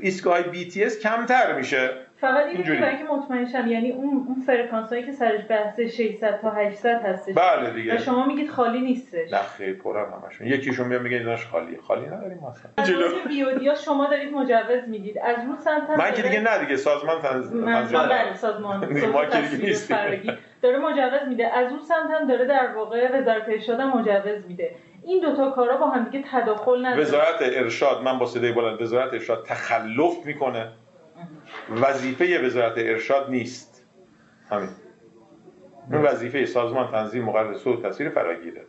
[0.02, 1.90] ایستگاه BTS کمتر میشه.
[2.20, 2.80] فقط اینه که اینجوری.
[2.80, 7.02] برای اینکه مطمئن شم یعنی اون اون فرکانس هایی که سرش بحث 600 تا 800
[7.02, 7.34] هستش.
[7.34, 9.32] بله و دیگه شما میگید خالی نیستش.
[9.32, 10.46] نه خیلی پرم همشون.
[10.46, 11.78] یکیشون میاد میگه ایناش خالیه.
[11.80, 12.84] خالی نداریم ما اصلا.
[12.84, 13.28] جلو.
[13.28, 15.18] VOD یا شما دارید مجوز می‌دید.
[15.18, 19.08] از رو سمت من که دیگه نه دیگه سازمان تنظیم بله سازمان.
[19.12, 20.38] ما که دیگه نیستیم.
[20.64, 21.46] داره مجوز میده.
[21.46, 24.74] از اون سمت هم داره در واقع وزارت ارشاد هم مجوز میده.
[25.04, 29.12] این دوتا کارا با هم دیگه تداخل نداره وزارت ارشاد من با صدای بلند وزارت
[29.12, 30.72] ارشاد تخلف می‌کنه.
[31.70, 33.86] وظیفه وزارت ارشاد نیست.
[34.50, 34.68] همین.
[35.92, 38.60] این وظیفه سازمان تنظیم مقرر صوت تصویر فراگیره.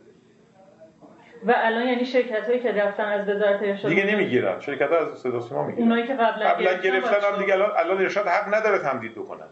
[1.46, 4.60] و الان یعنی شرکت هایی که رفتن از وزارت ارشاد دیگه نمی‌گیرن.
[4.60, 5.82] شرکت ها از صدا سیما می‌گیرن.
[5.88, 9.44] اونایی که قبلا قبلا گرفتن هم دیگه الان الان ارشاد حق نداره تمدید بکنه.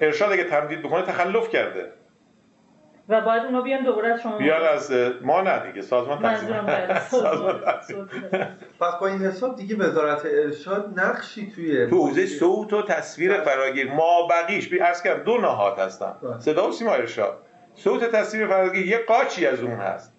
[0.00, 1.92] ارشاد اگه تمدید بکنه تخلف کرده.
[3.08, 6.66] و باید اونا بیان دوباره از شما بیان از ما نه دیگه سازمان تنظیم منظورم
[6.66, 7.00] بله.
[7.08, 7.60] سازمان
[8.80, 13.92] پس با این حساب دیگه وزارت ارشاد نقشی توی تو حوزه صوت و تصویر فراگیر.
[13.92, 16.14] ما بقیش بی ارز کردم دو نهاد هستن.
[16.22, 16.40] بله.
[16.40, 17.38] صدا و سیما ارشاد.
[17.74, 20.12] صوت تصویر فراگیر یه قاچی از اون هست.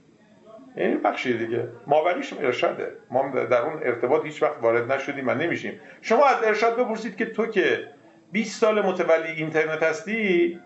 [0.76, 1.68] این بخشی دیگه.
[1.88, 2.92] ما بقیش ارشاده.
[3.12, 5.80] ما در اون ارتباط هیچ وقت وارد نشدیم و نمیشیم.
[6.02, 7.88] شما از ارشاد بپرسید که تو که
[8.32, 10.60] 20 سال متولی اینترنت هستی؟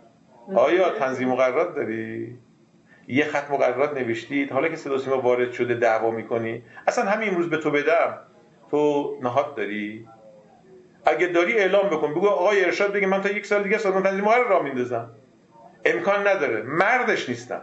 [0.55, 2.37] آیا تنظیم مقررات داری؟
[3.07, 6.63] یه خط مقررات نوشتید حالا که صدا سیما وارد شده دعوا می‌کنی.
[6.87, 8.17] اصلا همین امروز به تو بدم.
[8.71, 10.07] تو نهاد داری.
[11.05, 12.11] اگه داری اعلام بکن.
[12.11, 15.09] بگو آقای ارشاد بگه من تا یک سال دیگه سازمان تنظیم مقرر را میندازم.
[15.85, 16.61] امکان نداره.
[16.61, 17.61] مردش نیستم.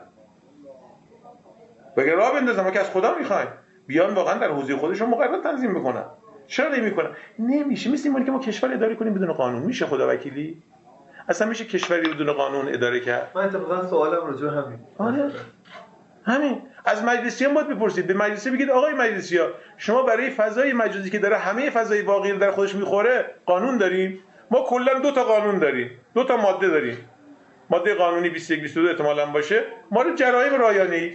[1.96, 2.70] بگه راه بندازم.
[2.70, 3.48] که از خدا می‌خوایم.
[3.86, 6.04] بیان واقعا در حوزه خودشون مقررات تنظیم بکنن.
[6.46, 7.90] چرا نمی‌کنن نمیشه.
[7.90, 9.62] مثل این که ما کشور اداره کنیم بدون قانون.
[9.62, 10.62] میشه خدا وکیلی؟
[11.28, 14.78] اصلا میشه کشوری بدون قانون اداره کرد؟ من اتفاقا سوالم راجع به همین.
[14.98, 15.30] آره.
[16.24, 16.62] همین.
[16.84, 18.06] از مجلسیان باید بپرسید.
[18.06, 22.32] به مجلسی بگید آقای مجلسی ها شما برای فضای مجازی که داره همه فضای واقعی
[22.32, 24.18] رو در خودش می‌خوره قانون داریم
[24.50, 25.90] ما کلا دو تا قانون داریم.
[26.14, 26.96] دو تا ماده داریم.
[27.70, 29.64] ماده قانونی 21 22 احتمالاً باشه.
[29.90, 31.12] ما رو جرایم رایانه ای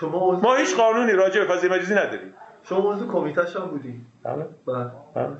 [0.00, 2.34] شما ما هیچ قانونی راجع به فضای مجازی نداریم.
[2.68, 4.00] شما عضو کمیته‌ش هم بودی.
[4.22, 4.46] بله.
[4.66, 4.90] بله.
[5.14, 5.36] بله.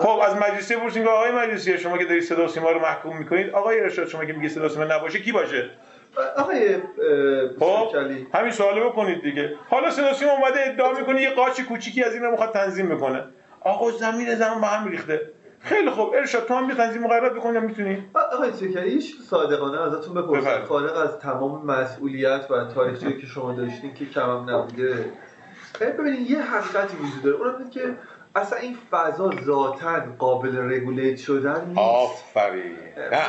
[0.00, 3.16] خب از مجلسی بپرسین که آقای مجلسی شما که دارید صدا و سیما رو محکوم
[3.16, 5.70] می‌کنید آقای ارشاد شما که میگه صدا سیما نباشه کی باشه؟
[6.36, 6.76] آقای
[7.60, 7.88] خب
[8.34, 9.54] همین سوالو بکنید دیگه.
[9.68, 13.24] حالا صدا سیما اومده ادعا می‌کنه یه قاچ کوچیکی از این رو می‌خواد تنظیم می‌کنه.
[13.60, 15.30] آقا زمین زمان به هم ریخته.
[15.60, 16.14] خیلی خوب.
[16.14, 18.50] ارشاد تو هم بیا تنظیم مقررات بکن یا می‌تونی؟ آقای
[18.90, 20.64] هیچ صادقانه ازتون بپرسم.
[20.64, 25.04] فارغ از تمام مسئولیت و تاریخچه‌ای که شما داشتین که کمم نبوده.
[25.80, 27.36] ببینید یه حقیقتی وجود داره.
[27.36, 27.94] اونم اینه که
[28.34, 31.78] اصلا این فضا ذاتا قابل رگولیت شدن نیست.
[31.78, 32.76] آفرین.
[32.96, 33.20] نه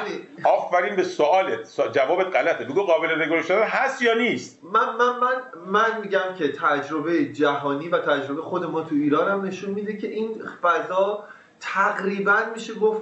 [0.43, 1.91] آفرین به سوالت.
[1.91, 2.65] جوابت غلطه.
[2.65, 7.89] بگو قابل رگولیت شدن هست یا نیست؟ من من من من میگم که تجربه جهانی
[7.89, 11.23] و تجربه خود ما تو ایران هم نشون میده که این فضا
[11.59, 13.01] تقریبا میشه گفت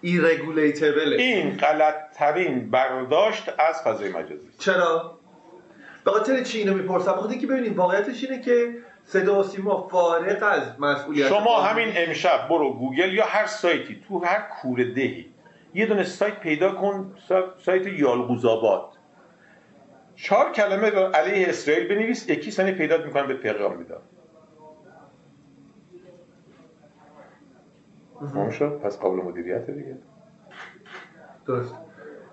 [0.00, 5.17] ایرگولیتبله این غلط ترین برداشت از فضای مجازی چرا؟
[6.08, 10.42] به خاطر چی اینو می‌پرسم؟ بخاطر اینکه ببینید واقعیتش اینه که صدا و سیما فارغ
[10.42, 15.26] از مسئولیت شما همین امشب برو گوگل یا هر سایتی تو هر کوره دهی.
[15.74, 17.14] یه دونه سایت پیدا کن
[17.58, 18.88] سایت یالگوزآباد
[20.16, 24.00] چهار کلمه علیه اسرائیل بنویس یکی سنی پیدا می‌کنن به پیغام میدن
[28.50, 29.98] شد؟ پس قابل مدیریت دیگه.
[31.46, 31.74] درست.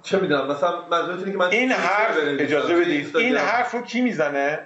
[0.06, 4.60] چه می‌دونم مثلا منظورتونه که من این حرف اجازه بدید این حرف رو کی می‌زنه؟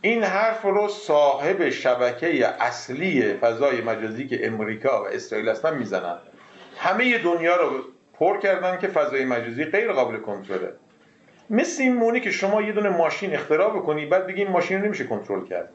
[0.00, 6.16] این حرف رو صاحب شبکه اصلی فضای مجازی که امریکا و اسرائیل هستن می‌زنن.
[6.78, 7.70] همه دنیا رو
[8.18, 10.72] پر کردن که فضای مجازی غیر قابل کنترله.
[11.50, 14.86] مثل این مونی که شما یه دونه ماشین اختراع بکنی بعد بگی این ماشین رو
[14.86, 15.68] نمیشه کنترل کرد.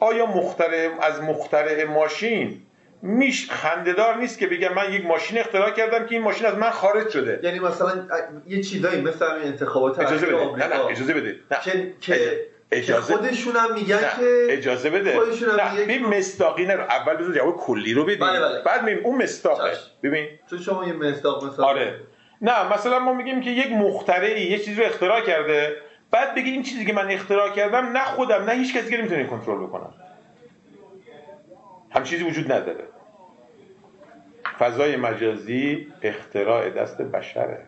[0.00, 2.62] آیا مخترع از مخترع ماشین
[3.02, 6.70] میش خندهدار نیست که بگم من یک ماشین اختراع کردم که این ماشین از من
[6.70, 7.40] خارج شده.
[7.42, 8.08] یعنی مثلا
[8.46, 10.56] یه چیزایی مثل انتخابات اجازه بده.
[10.56, 11.36] نه نه اجازه بده.
[11.50, 11.58] نه.
[11.64, 15.18] که, که اجازه خودشون هم میگن که اجازه بده.
[15.18, 18.20] خودشون هم میگن مستاقینه رو اول بذار جواب کلی رو بدیم.
[18.20, 18.62] بله بله.
[18.62, 19.70] بعد میگیم اون مستاقه
[20.02, 20.28] ببین.
[20.50, 22.00] تو شما یه مستاق مثلا آره.
[22.42, 25.76] نه مثلا ما میگیم که یک مخترعی یه چیزی رو اختراع کرده.
[26.10, 29.24] بعد بگی این چیزی که من اختراع کردم نه خودم نه هیچ کسی دیگه نمی‌تونه
[29.24, 29.94] کنترل بکنم
[31.90, 32.84] هم چیزی وجود نداره.
[34.58, 37.66] فضای مجازی اختراع دست بشره.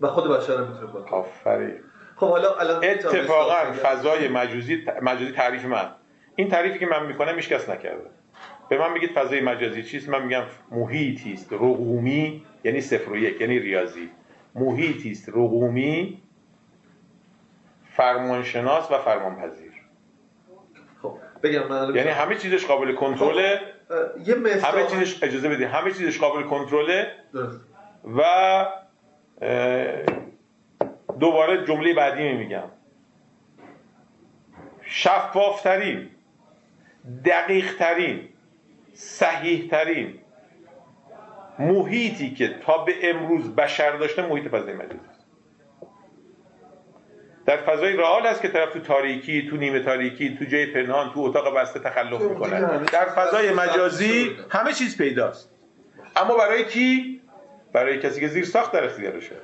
[0.00, 1.74] و خود بشر می‌تونه کنه آفرین.
[2.16, 5.88] خب حالا الان اتفاقا فضای مجازی مجازی تعریف من.
[6.36, 8.10] این تعریفی که من می‌کنم هیچ کس نکرده.
[8.68, 11.52] به من میگید فضای مجازی چیست؟ من میگم محیطی است.
[11.52, 14.10] رقومی یعنی صفر و یک یعنی ریاضی.
[14.54, 15.28] محیطی است.
[15.28, 16.22] رقومی
[17.84, 19.72] فرمانشناس و فرمانپذیر.
[21.02, 23.60] خب بگم من یعنی همه چیزش قابل کنترله.
[24.26, 27.12] یه همه چیزش اجازه بدید همه چیزش قابل کنترله.
[28.16, 28.22] و
[31.20, 32.70] دوباره جمله بعدی میگم.
[34.82, 36.10] شفافترین
[37.24, 38.28] دقیقترین
[38.94, 40.18] صحیحترین
[41.58, 45.15] محیطی که تا به امروز بشر داشته محیط فضای مجازی.
[47.46, 51.20] در فضای real هست که طرف تو تاریکی تو نیمه تاریکی تو جای پنهان تو
[51.20, 55.50] اتاق بسته تخلف می‌کنه در فضای مجازی همه چیز پیداست.
[56.16, 57.20] اما برای کی؟
[57.72, 59.34] برای کسی که زیر ساخت در اختیارشه.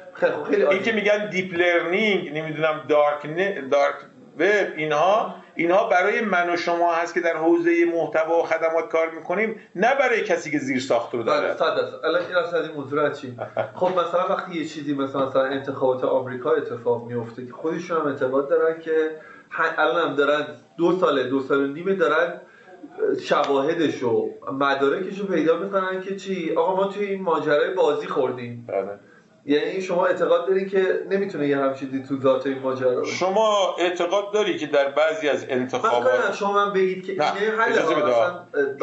[0.51, 3.27] خیلی این که میگن deep learning نمی‌دونم dark.
[3.71, 3.95] dark
[4.39, 9.11] web اینها اینها برای من و شما هست که در حوزه محتوا و خدمات کار
[9.11, 11.55] می‌کنیم نه برای کسی که زیر ساخت رو داره.
[11.55, 11.65] صد
[12.05, 13.37] الان این این موضوع چی؟
[13.75, 18.49] خب مثلا وقتی یه چیزی مثلا مثلا انتخابات آمریکا اتفاق میفته که خودشون هم اعتقاد
[18.49, 19.11] دارن که
[19.59, 20.47] الان هم دارن
[20.77, 22.41] دو ساله دو سال و نیمه دارن
[23.23, 28.67] شواهدش و مدارکش رو پیدا می‌کنن که چی؟ آقا ما توی این ماجرای بازی خوردیم.
[28.69, 28.99] بله.
[29.45, 33.77] یعنی شما اعتقاد دارین که نمی‌تونه یه همچین چیزی تو ذات این ماجرا باشه؟ شما
[33.79, 37.27] اعتقاد داری که در بعضی از انتخابات شما من بگید که اینه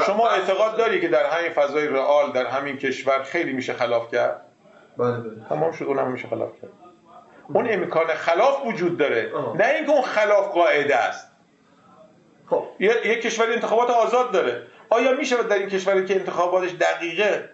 [0.05, 4.41] شما اعتقاد داری که در همین فضای رئال در همین کشور خیلی میشه خلاف کرد؟
[4.97, 5.45] بله بله.
[5.49, 6.71] تمام شد اونم میشه خلاف کرد.
[7.53, 9.31] اون امکان خلاف وجود داره.
[9.55, 11.31] نه اینکه اون خلاف قاعده است.
[12.49, 12.63] خب.
[12.79, 14.67] یه, یه کشور انتخابات آزاد داره.
[14.89, 17.49] آیا میشه در این کشوری که انتخاباتش دقیقه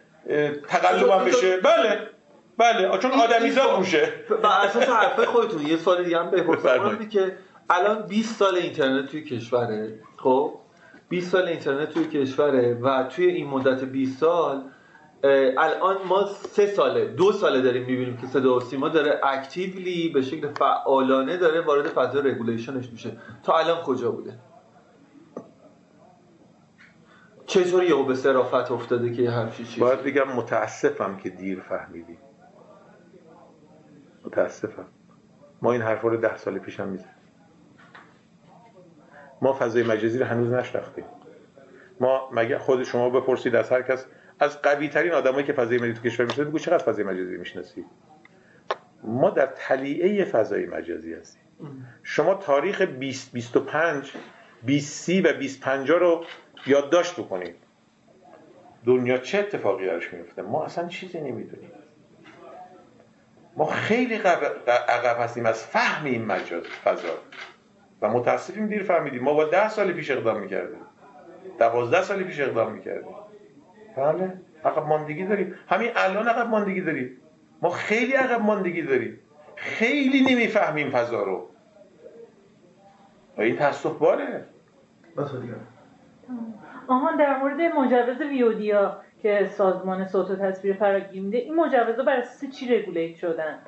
[0.68, 2.15] تقلب هم بشه؟ بله.
[2.58, 7.06] بله چون آدمیزاد روشه بر اساس حرفای خودتون یه سوال دیگه هم بپرسم.
[7.06, 7.38] که
[7.70, 10.54] الان 20 سال اینترنت توی کشوره خب؟
[11.10, 14.64] 20 سال اینترنت توی کشوره و توی این مدت 20 سال
[15.58, 20.22] الان ما سه ساله دو ساله داریم می‌بینیم که صدا و سیما داره اکتیولی به
[20.22, 23.12] شکل فعالانه داره وارد فضای رگولیشنش میشه.
[23.44, 24.34] تا الان کجا بوده؟
[27.46, 32.18] چطور یهو به صرافت افتاده که همچی چیزی؟ باید بگم متاسفم که دیر فهمیدیم.
[34.26, 34.86] متاسفم.
[35.62, 37.10] ما این حرفا رو ده سال پیش هم میزن
[39.42, 41.06] ما فضای مجازی رو هنوز نشناختیم.
[42.00, 44.06] ما مگه خود شما بپرسید از هر کس
[44.40, 47.86] از قوی ترین آدمایی که فضای مجازی تو کشور می‌شناسه بگو چقدر فضای مجازی می‌شناسی؟
[49.04, 51.42] ما در تلیعه فضای مجازی هستیم.
[52.04, 54.14] شما تاریخ 20 25
[54.64, 56.26] 20 و 25 رو
[56.68, 57.56] یادداشت بکنید.
[58.86, 61.72] دنیا چه اتفاقی درش میفته ما اصلا چیزی نمی‌دونیم.
[63.56, 67.08] ما خیلی عقب هستیم از فهم این مجاز فضا.
[68.02, 69.24] و متاسفیم دیر فهمیدیم.
[69.24, 70.80] ما با ده سال پیش اقدام می‌کردیم.
[71.60, 73.16] دوازده سال پیش اقدام می‌کردیم.
[73.98, 74.34] بله.
[74.66, 75.56] عقب ماندگی داریم.
[75.70, 77.18] همین الان عقب ماندگی داریم.
[77.62, 79.20] ما خیلی عقب ماندگی داریم.
[79.56, 81.50] خیلی نمی‌فهمیم فضا رو.
[83.38, 84.46] و این تصف باره.
[86.88, 92.18] آهان در مورد مجوز ویودیا که سازمان صوت و تصویر فراگیری میده این مجوزها بر
[92.18, 93.60] اساس چی رگولیت شدن؟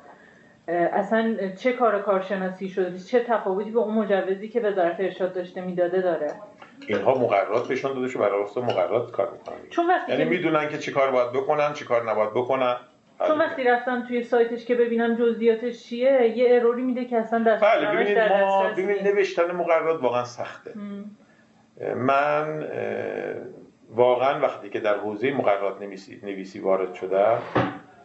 [0.68, 6.00] اصلا چه کار کارشناسی شده؟ چه تفاوتی به اون مجوزی که وزارت ارشاد داشته می‌داده
[6.00, 6.32] داره؟
[6.86, 9.68] اینها مقررات بهشون داده شده برای اساس مقررات کار می‌کنن.
[9.70, 12.76] چون وقتی یعنی می‌دونن که چی کار باید بکنن چی کار نباید بکنن.
[13.26, 17.64] چون وقتی رفتم توی سایتش که ببینم جزئیاتش چیه یه اروری میده که اصلا دست
[17.64, 19.08] بله ببینید ما ببینید.
[19.08, 20.78] نوشتن مقررات واقعا سخته.
[20.78, 21.04] م.
[21.96, 22.66] من
[23.90, 27.38] واقعا وقتی که در حوزه مقررات نویسی, نویسی وارد شدم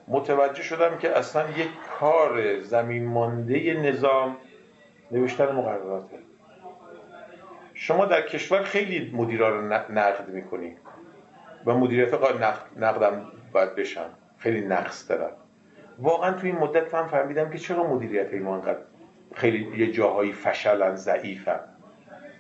[0.07, 1.69] متوجه شدم که اصلا یک
[1.99, 4.38] کار زمین مانده نظام
[5.11, 6.17] نوشتن مقرراته.
[7.73, 10.75] شما در کشور خیلی مدیرا رو نقد می‌کنی.
[11.65, 14.05] و مدیریت نقد نقدم باید بشن
[14.38, 15.31] خیلی نقص دارن
[15.99, 18.79] واقعا توی این مدت من فهمیدم که چرا مدیریت ما انقدر
[19.36, 21.59] خیلی یه جاهایی فشلن ضعیفن.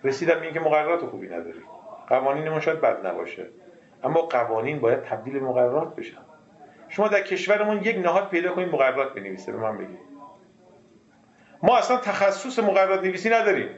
[0.03, 1.61] رسیدم به اینکه مقررات خوبی نداری.
[2.09, 3.45] قوانین ما شاید بد نباشه.
[4.03, 6.17] اما قوانین باید تبدیل به مقررات بشن.
[6.89, 9.99] شما در کشورمون یک نهاد پیدا کنید مقررات بنویسه به من بگید.
[11.63, 13.69] ما اصلا تخصص مقررات نویسی نداریم.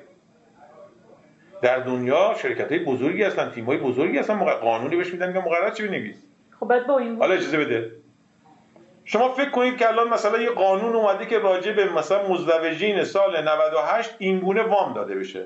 [1.62, 5.40] در دنیا شرکت های بزرگی هستن تیم های بزرگی هستن مق- قانونی بهش میدن که
[5.40, 6.26] مقررات چی بنویس؟
[6.60, 7.92] خب بعد با این حالا اجازه بده.
[9.04, 13.42] شما فکر کنید که الان مثلا یه قانون اومده که راجع به مثلا مزدوجین سال
[13.50, 15.46] 98 این گونه وام داده بشه.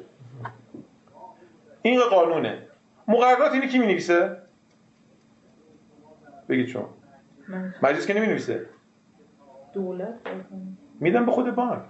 [1.82, 2.68] این قانونه.
[3.10, 4.38] مقررات اینو کی می‌نویسه؟
[6.50, 6.90] بگید شما.
[7.84, 8.66] مجلس که نمی‌نویسه؟
[9.74, 10.16] دولت.
[11.00, 11.84] میدن به خود بانک.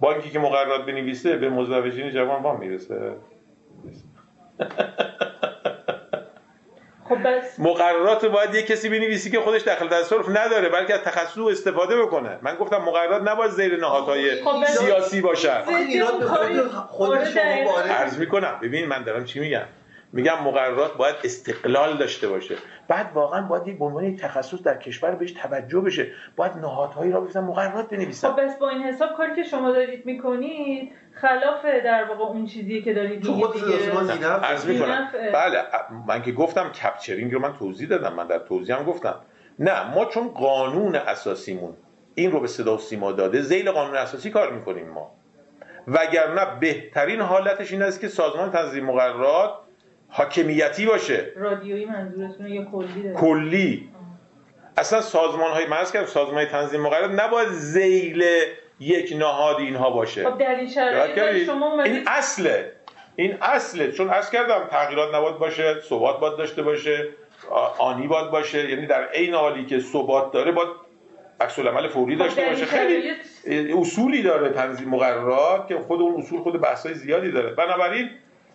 [0.00, 3.16] بانکی که مقررات بنویسه به مزدوجین جوان وام می‌رسه.
[7.58, 12.02] مقررات باید یه کسی بنویسی که خودش دخل تصرف نداره بلکه از تخصص او استفاده
[12.02, 12.38] بکنه.
[12.42, 15.60] من گفتم مقررات نباید زیر نهادهای خب، بس- سیاسی باشن.
[16.88, 17.72] خود آره، شما.
[17.72, 18.58] وارد عرض می‌کنم.
[18.62, 19.64] ببین من دارم چی میگم؟
[20.12, 22.54] میگم مقررات باید استقلال داشته باشه.
[22.88, 26.06] بعد واقعا باید یک به عنوان تخصص در کشور بهش توجه بشه.
[26.36, 28.30] باید نهادهایی را بزنن مقررات بنویسن.
[28.30, 32.82] خب بس با این حساب کاری که شما دارید می‌کنید خلاف در واقع اون چیزیه
[32.82, 34.30] که دارید میگید خود دیگه.
[34.30, 35.08] عرض می‌کنم.
[35.32, 35.62] بله
[36.06, 39.14] من که گفتم کپچرینگ رو من توضیح دادم من در توضیح هم گفتم.
[39.58, 41.76] نه ما چون قانون اساسیمون
[42.14, 45.10] این رو به صدا و سیما داده زیل قانون اساسی کار می‌کنیم ما.
[45.88, 49.50] وگرنه بهترین حالتش این است که سازمان تنظیم مقررات
[50.10, 51.32] حاکمیتی باشه.
[51.36, 53.88] رادیویی منظورتونه یا کلی دارید کلی.
[54.76, 58.24] اصلا سازمان های مرز کردم سازمان های تنظیم مقررات نباید زیل
[58.80, 60.30] یک نهاد اینها باشه.
[60.30, 62.72] خب در این شرایط؟ شما این اصله.
[63.16, 63.92] این اصله.
[63.92, 67.08] چون از کردم تغییرات نباید باشه ثبات باید داشته باشه
[67.78, 68.70] آنی باید باشه.
[68.70, 70.68] یعنی در عین حالی که ثبات داره باید
[71.40, 72.64] عکس العمل فوری خب داشته باشه.
[72.64, 73.12] خیلی
[73.72, 77.50] اصولی داره تنظیم مقررات که خود اون اصول خود بحث‌های زیادی داره.
[77.50, 78.10] بنابراین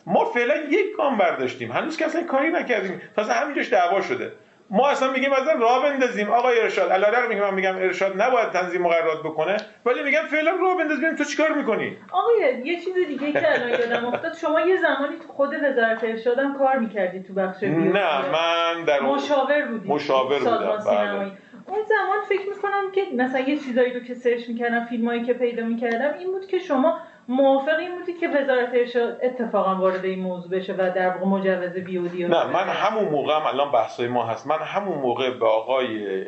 [0.05, 1.71] ما فعلا یک گام برداشتیم.
[1.71, 3.01] هنوز که اصلا کاری نکردیم.
[3.15, 4.31] تازه همینجاش دعوا شده.
[4.69, 6.29] ما اصلا میگیم اصلا راه بندازیم.
[6.29, 10.77] آقای ارشاد علیرغم اینکه من میگم ارشاد نباید تنظیم مقررات بکنه ولی میگم فعلا راه
[10.77, 14.33] بنداز ببینیم تو چیکار می‌کنی؟ آقای یه چیز دیگه که الان یادم افتاد.
[14.33, 17.89] شما یه زمانی تو خود وزارت ارشادم کار می‌کردید تو بخش بیولوژی.
[17.89, 21.31] نه من در مشاور بودید مشاور بودم، سینمایی.
[21.67, 25.63] اون زمان فکر می‌کنم که مثلا یه چیزایی رو که سرچ می‌کردم فیلمایی که پیدا
[25.63, 30.51] می‌کردم این بود که شما موافق این بودی که وزارت ارشاد اتفاقا وارد این موضوع
[30.51, 34.47] بشه و در واقع مجوز بیودی نه من همون موقع هم الان بحثای ما هست.
[34.47, 36.23] من همون موقع به آقای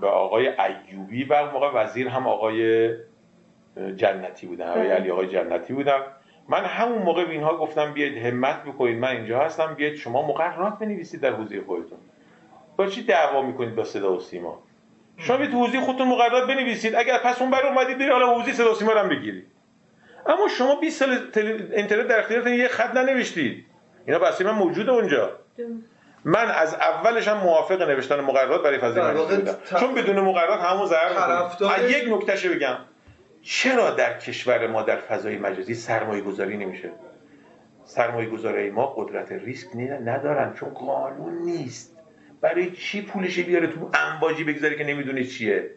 [0.00, 2.88] به آقای ایوبی و موقع وزیر هم آقای
[3.96, 4.94] جنتی بودن آقای بله.
[4.94, 5.98] علی آقای جنتی بودن
[6.48, 10.78] من همون موقع به اینها گفتم بیاید همت بکنید من اینجا هستم بیاید شما مقررات
[10.78, 11.98] بنویسید در حوزه خودتون.
[12.76, 14.62] با چی دعوا می‌کنید با صدا و سیما؟
[15.16, 16.94] شما تو حوزه خودتون مقررات بنویسید.
[16.94, 19.46] اگر پس اون بر اومدید برید حالا حوزه صدا و سیما رو هم بگیرید.
[20.26, 21.62] اما شما 20 سال تل...
[21.72, 23.64] اینترنت در اختیارتون یه خط ننوشتید.
[24.06, 25.30] اینا بحثی من موجوده اونجا.
[26.24, 29.52] من از اولش هم موافق نوشتن مقررات برای فضای مجازی بودم.
[29.52, 31.90] ت- چون بدون مقررات همون ضرر طرفدار-.
[31.90, 32.76] یک نکتهشو بگم.
[33.42, 36.90] چرا در کشور ما در فضای مجازی سرمایه گذاری نمیشه؟
[37.84, 39.68] سرمایه گذاری ما قدرت ریسک
[40.04, 41.96] ندارن چون قانون نیست.
[42.40, 45.70] برای چی پولش بیاره تو انباجی بگذاره که نمی‌دونه چیه؟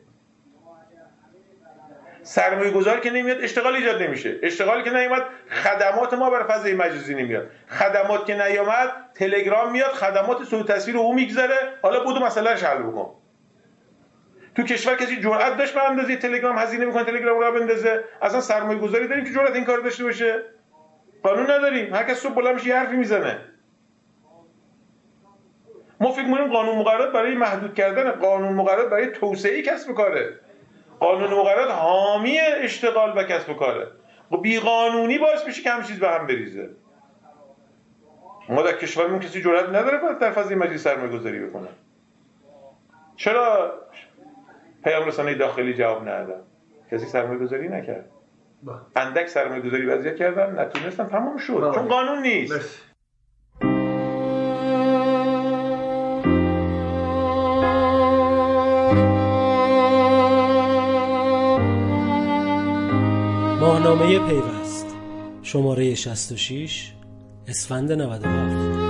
[2.28, 4.40] سرمایه گذار که نمیاد اشتغال ایجاد نمیشه.
[4.44, 7.50] اشتغالی که نیومد خدمات ما برای فضای مجازی نمیاد.
[7.70, 11.56] خدمات که نیامد تلگرام میاد خدمات صوت تصویر او می‌گذاره.
[11.82, 13.16] حالا بودو مسئله حل بکن.
[14.56, 18.04] تو کشور کسی جرأت داشت به اندازه تلگرام هزینه می‌کنه تلگرام رو بندازه.
[18.22, 20.42] اصلا سرمایه گذاری داریم که جرأت این کار داشته باشه.
[21.24, 21.94] قانون نداریم.
[21.94, 23.38] هر کس صبح بلند میشه حرفی می‌زنه.
[26.00, 30.40] ما فکر می‌کنیم قانون مقررات برای محدود کردن قانون مقررات برای توسعه کسب کاره.
[31.00, 33.88] قانون مقررات حامی اشتغال و کسب کاره.
[34.32, 36.70] و بی قانونی باعث میشه که همه چیز به هم بریزه.
[38.50, 41.68] ما در کشورمون کسی جرئت نداره در فضای مجلس سرمایه گذاری بکنه.
[43.16, 43.74] چرا
[44.84, 46.41] پیام رسانه داخلی جواب ندادن
[46.91, 48.06] کسی سرمایه گذاری نکرد.
[48.64, 48.76] بله.
[48.95, 51.54] اندک سرمایه گذاری وضعیت کردن نتونستن تمام شد.
[51.54, 51.74] بله.
[51.74, 52.87] چون قانون نیست.
[63.88, 64.86] ماهنامه پیوست.
[65.44, 66.94] شماره 66
[67.48, 68.87] اسفند 97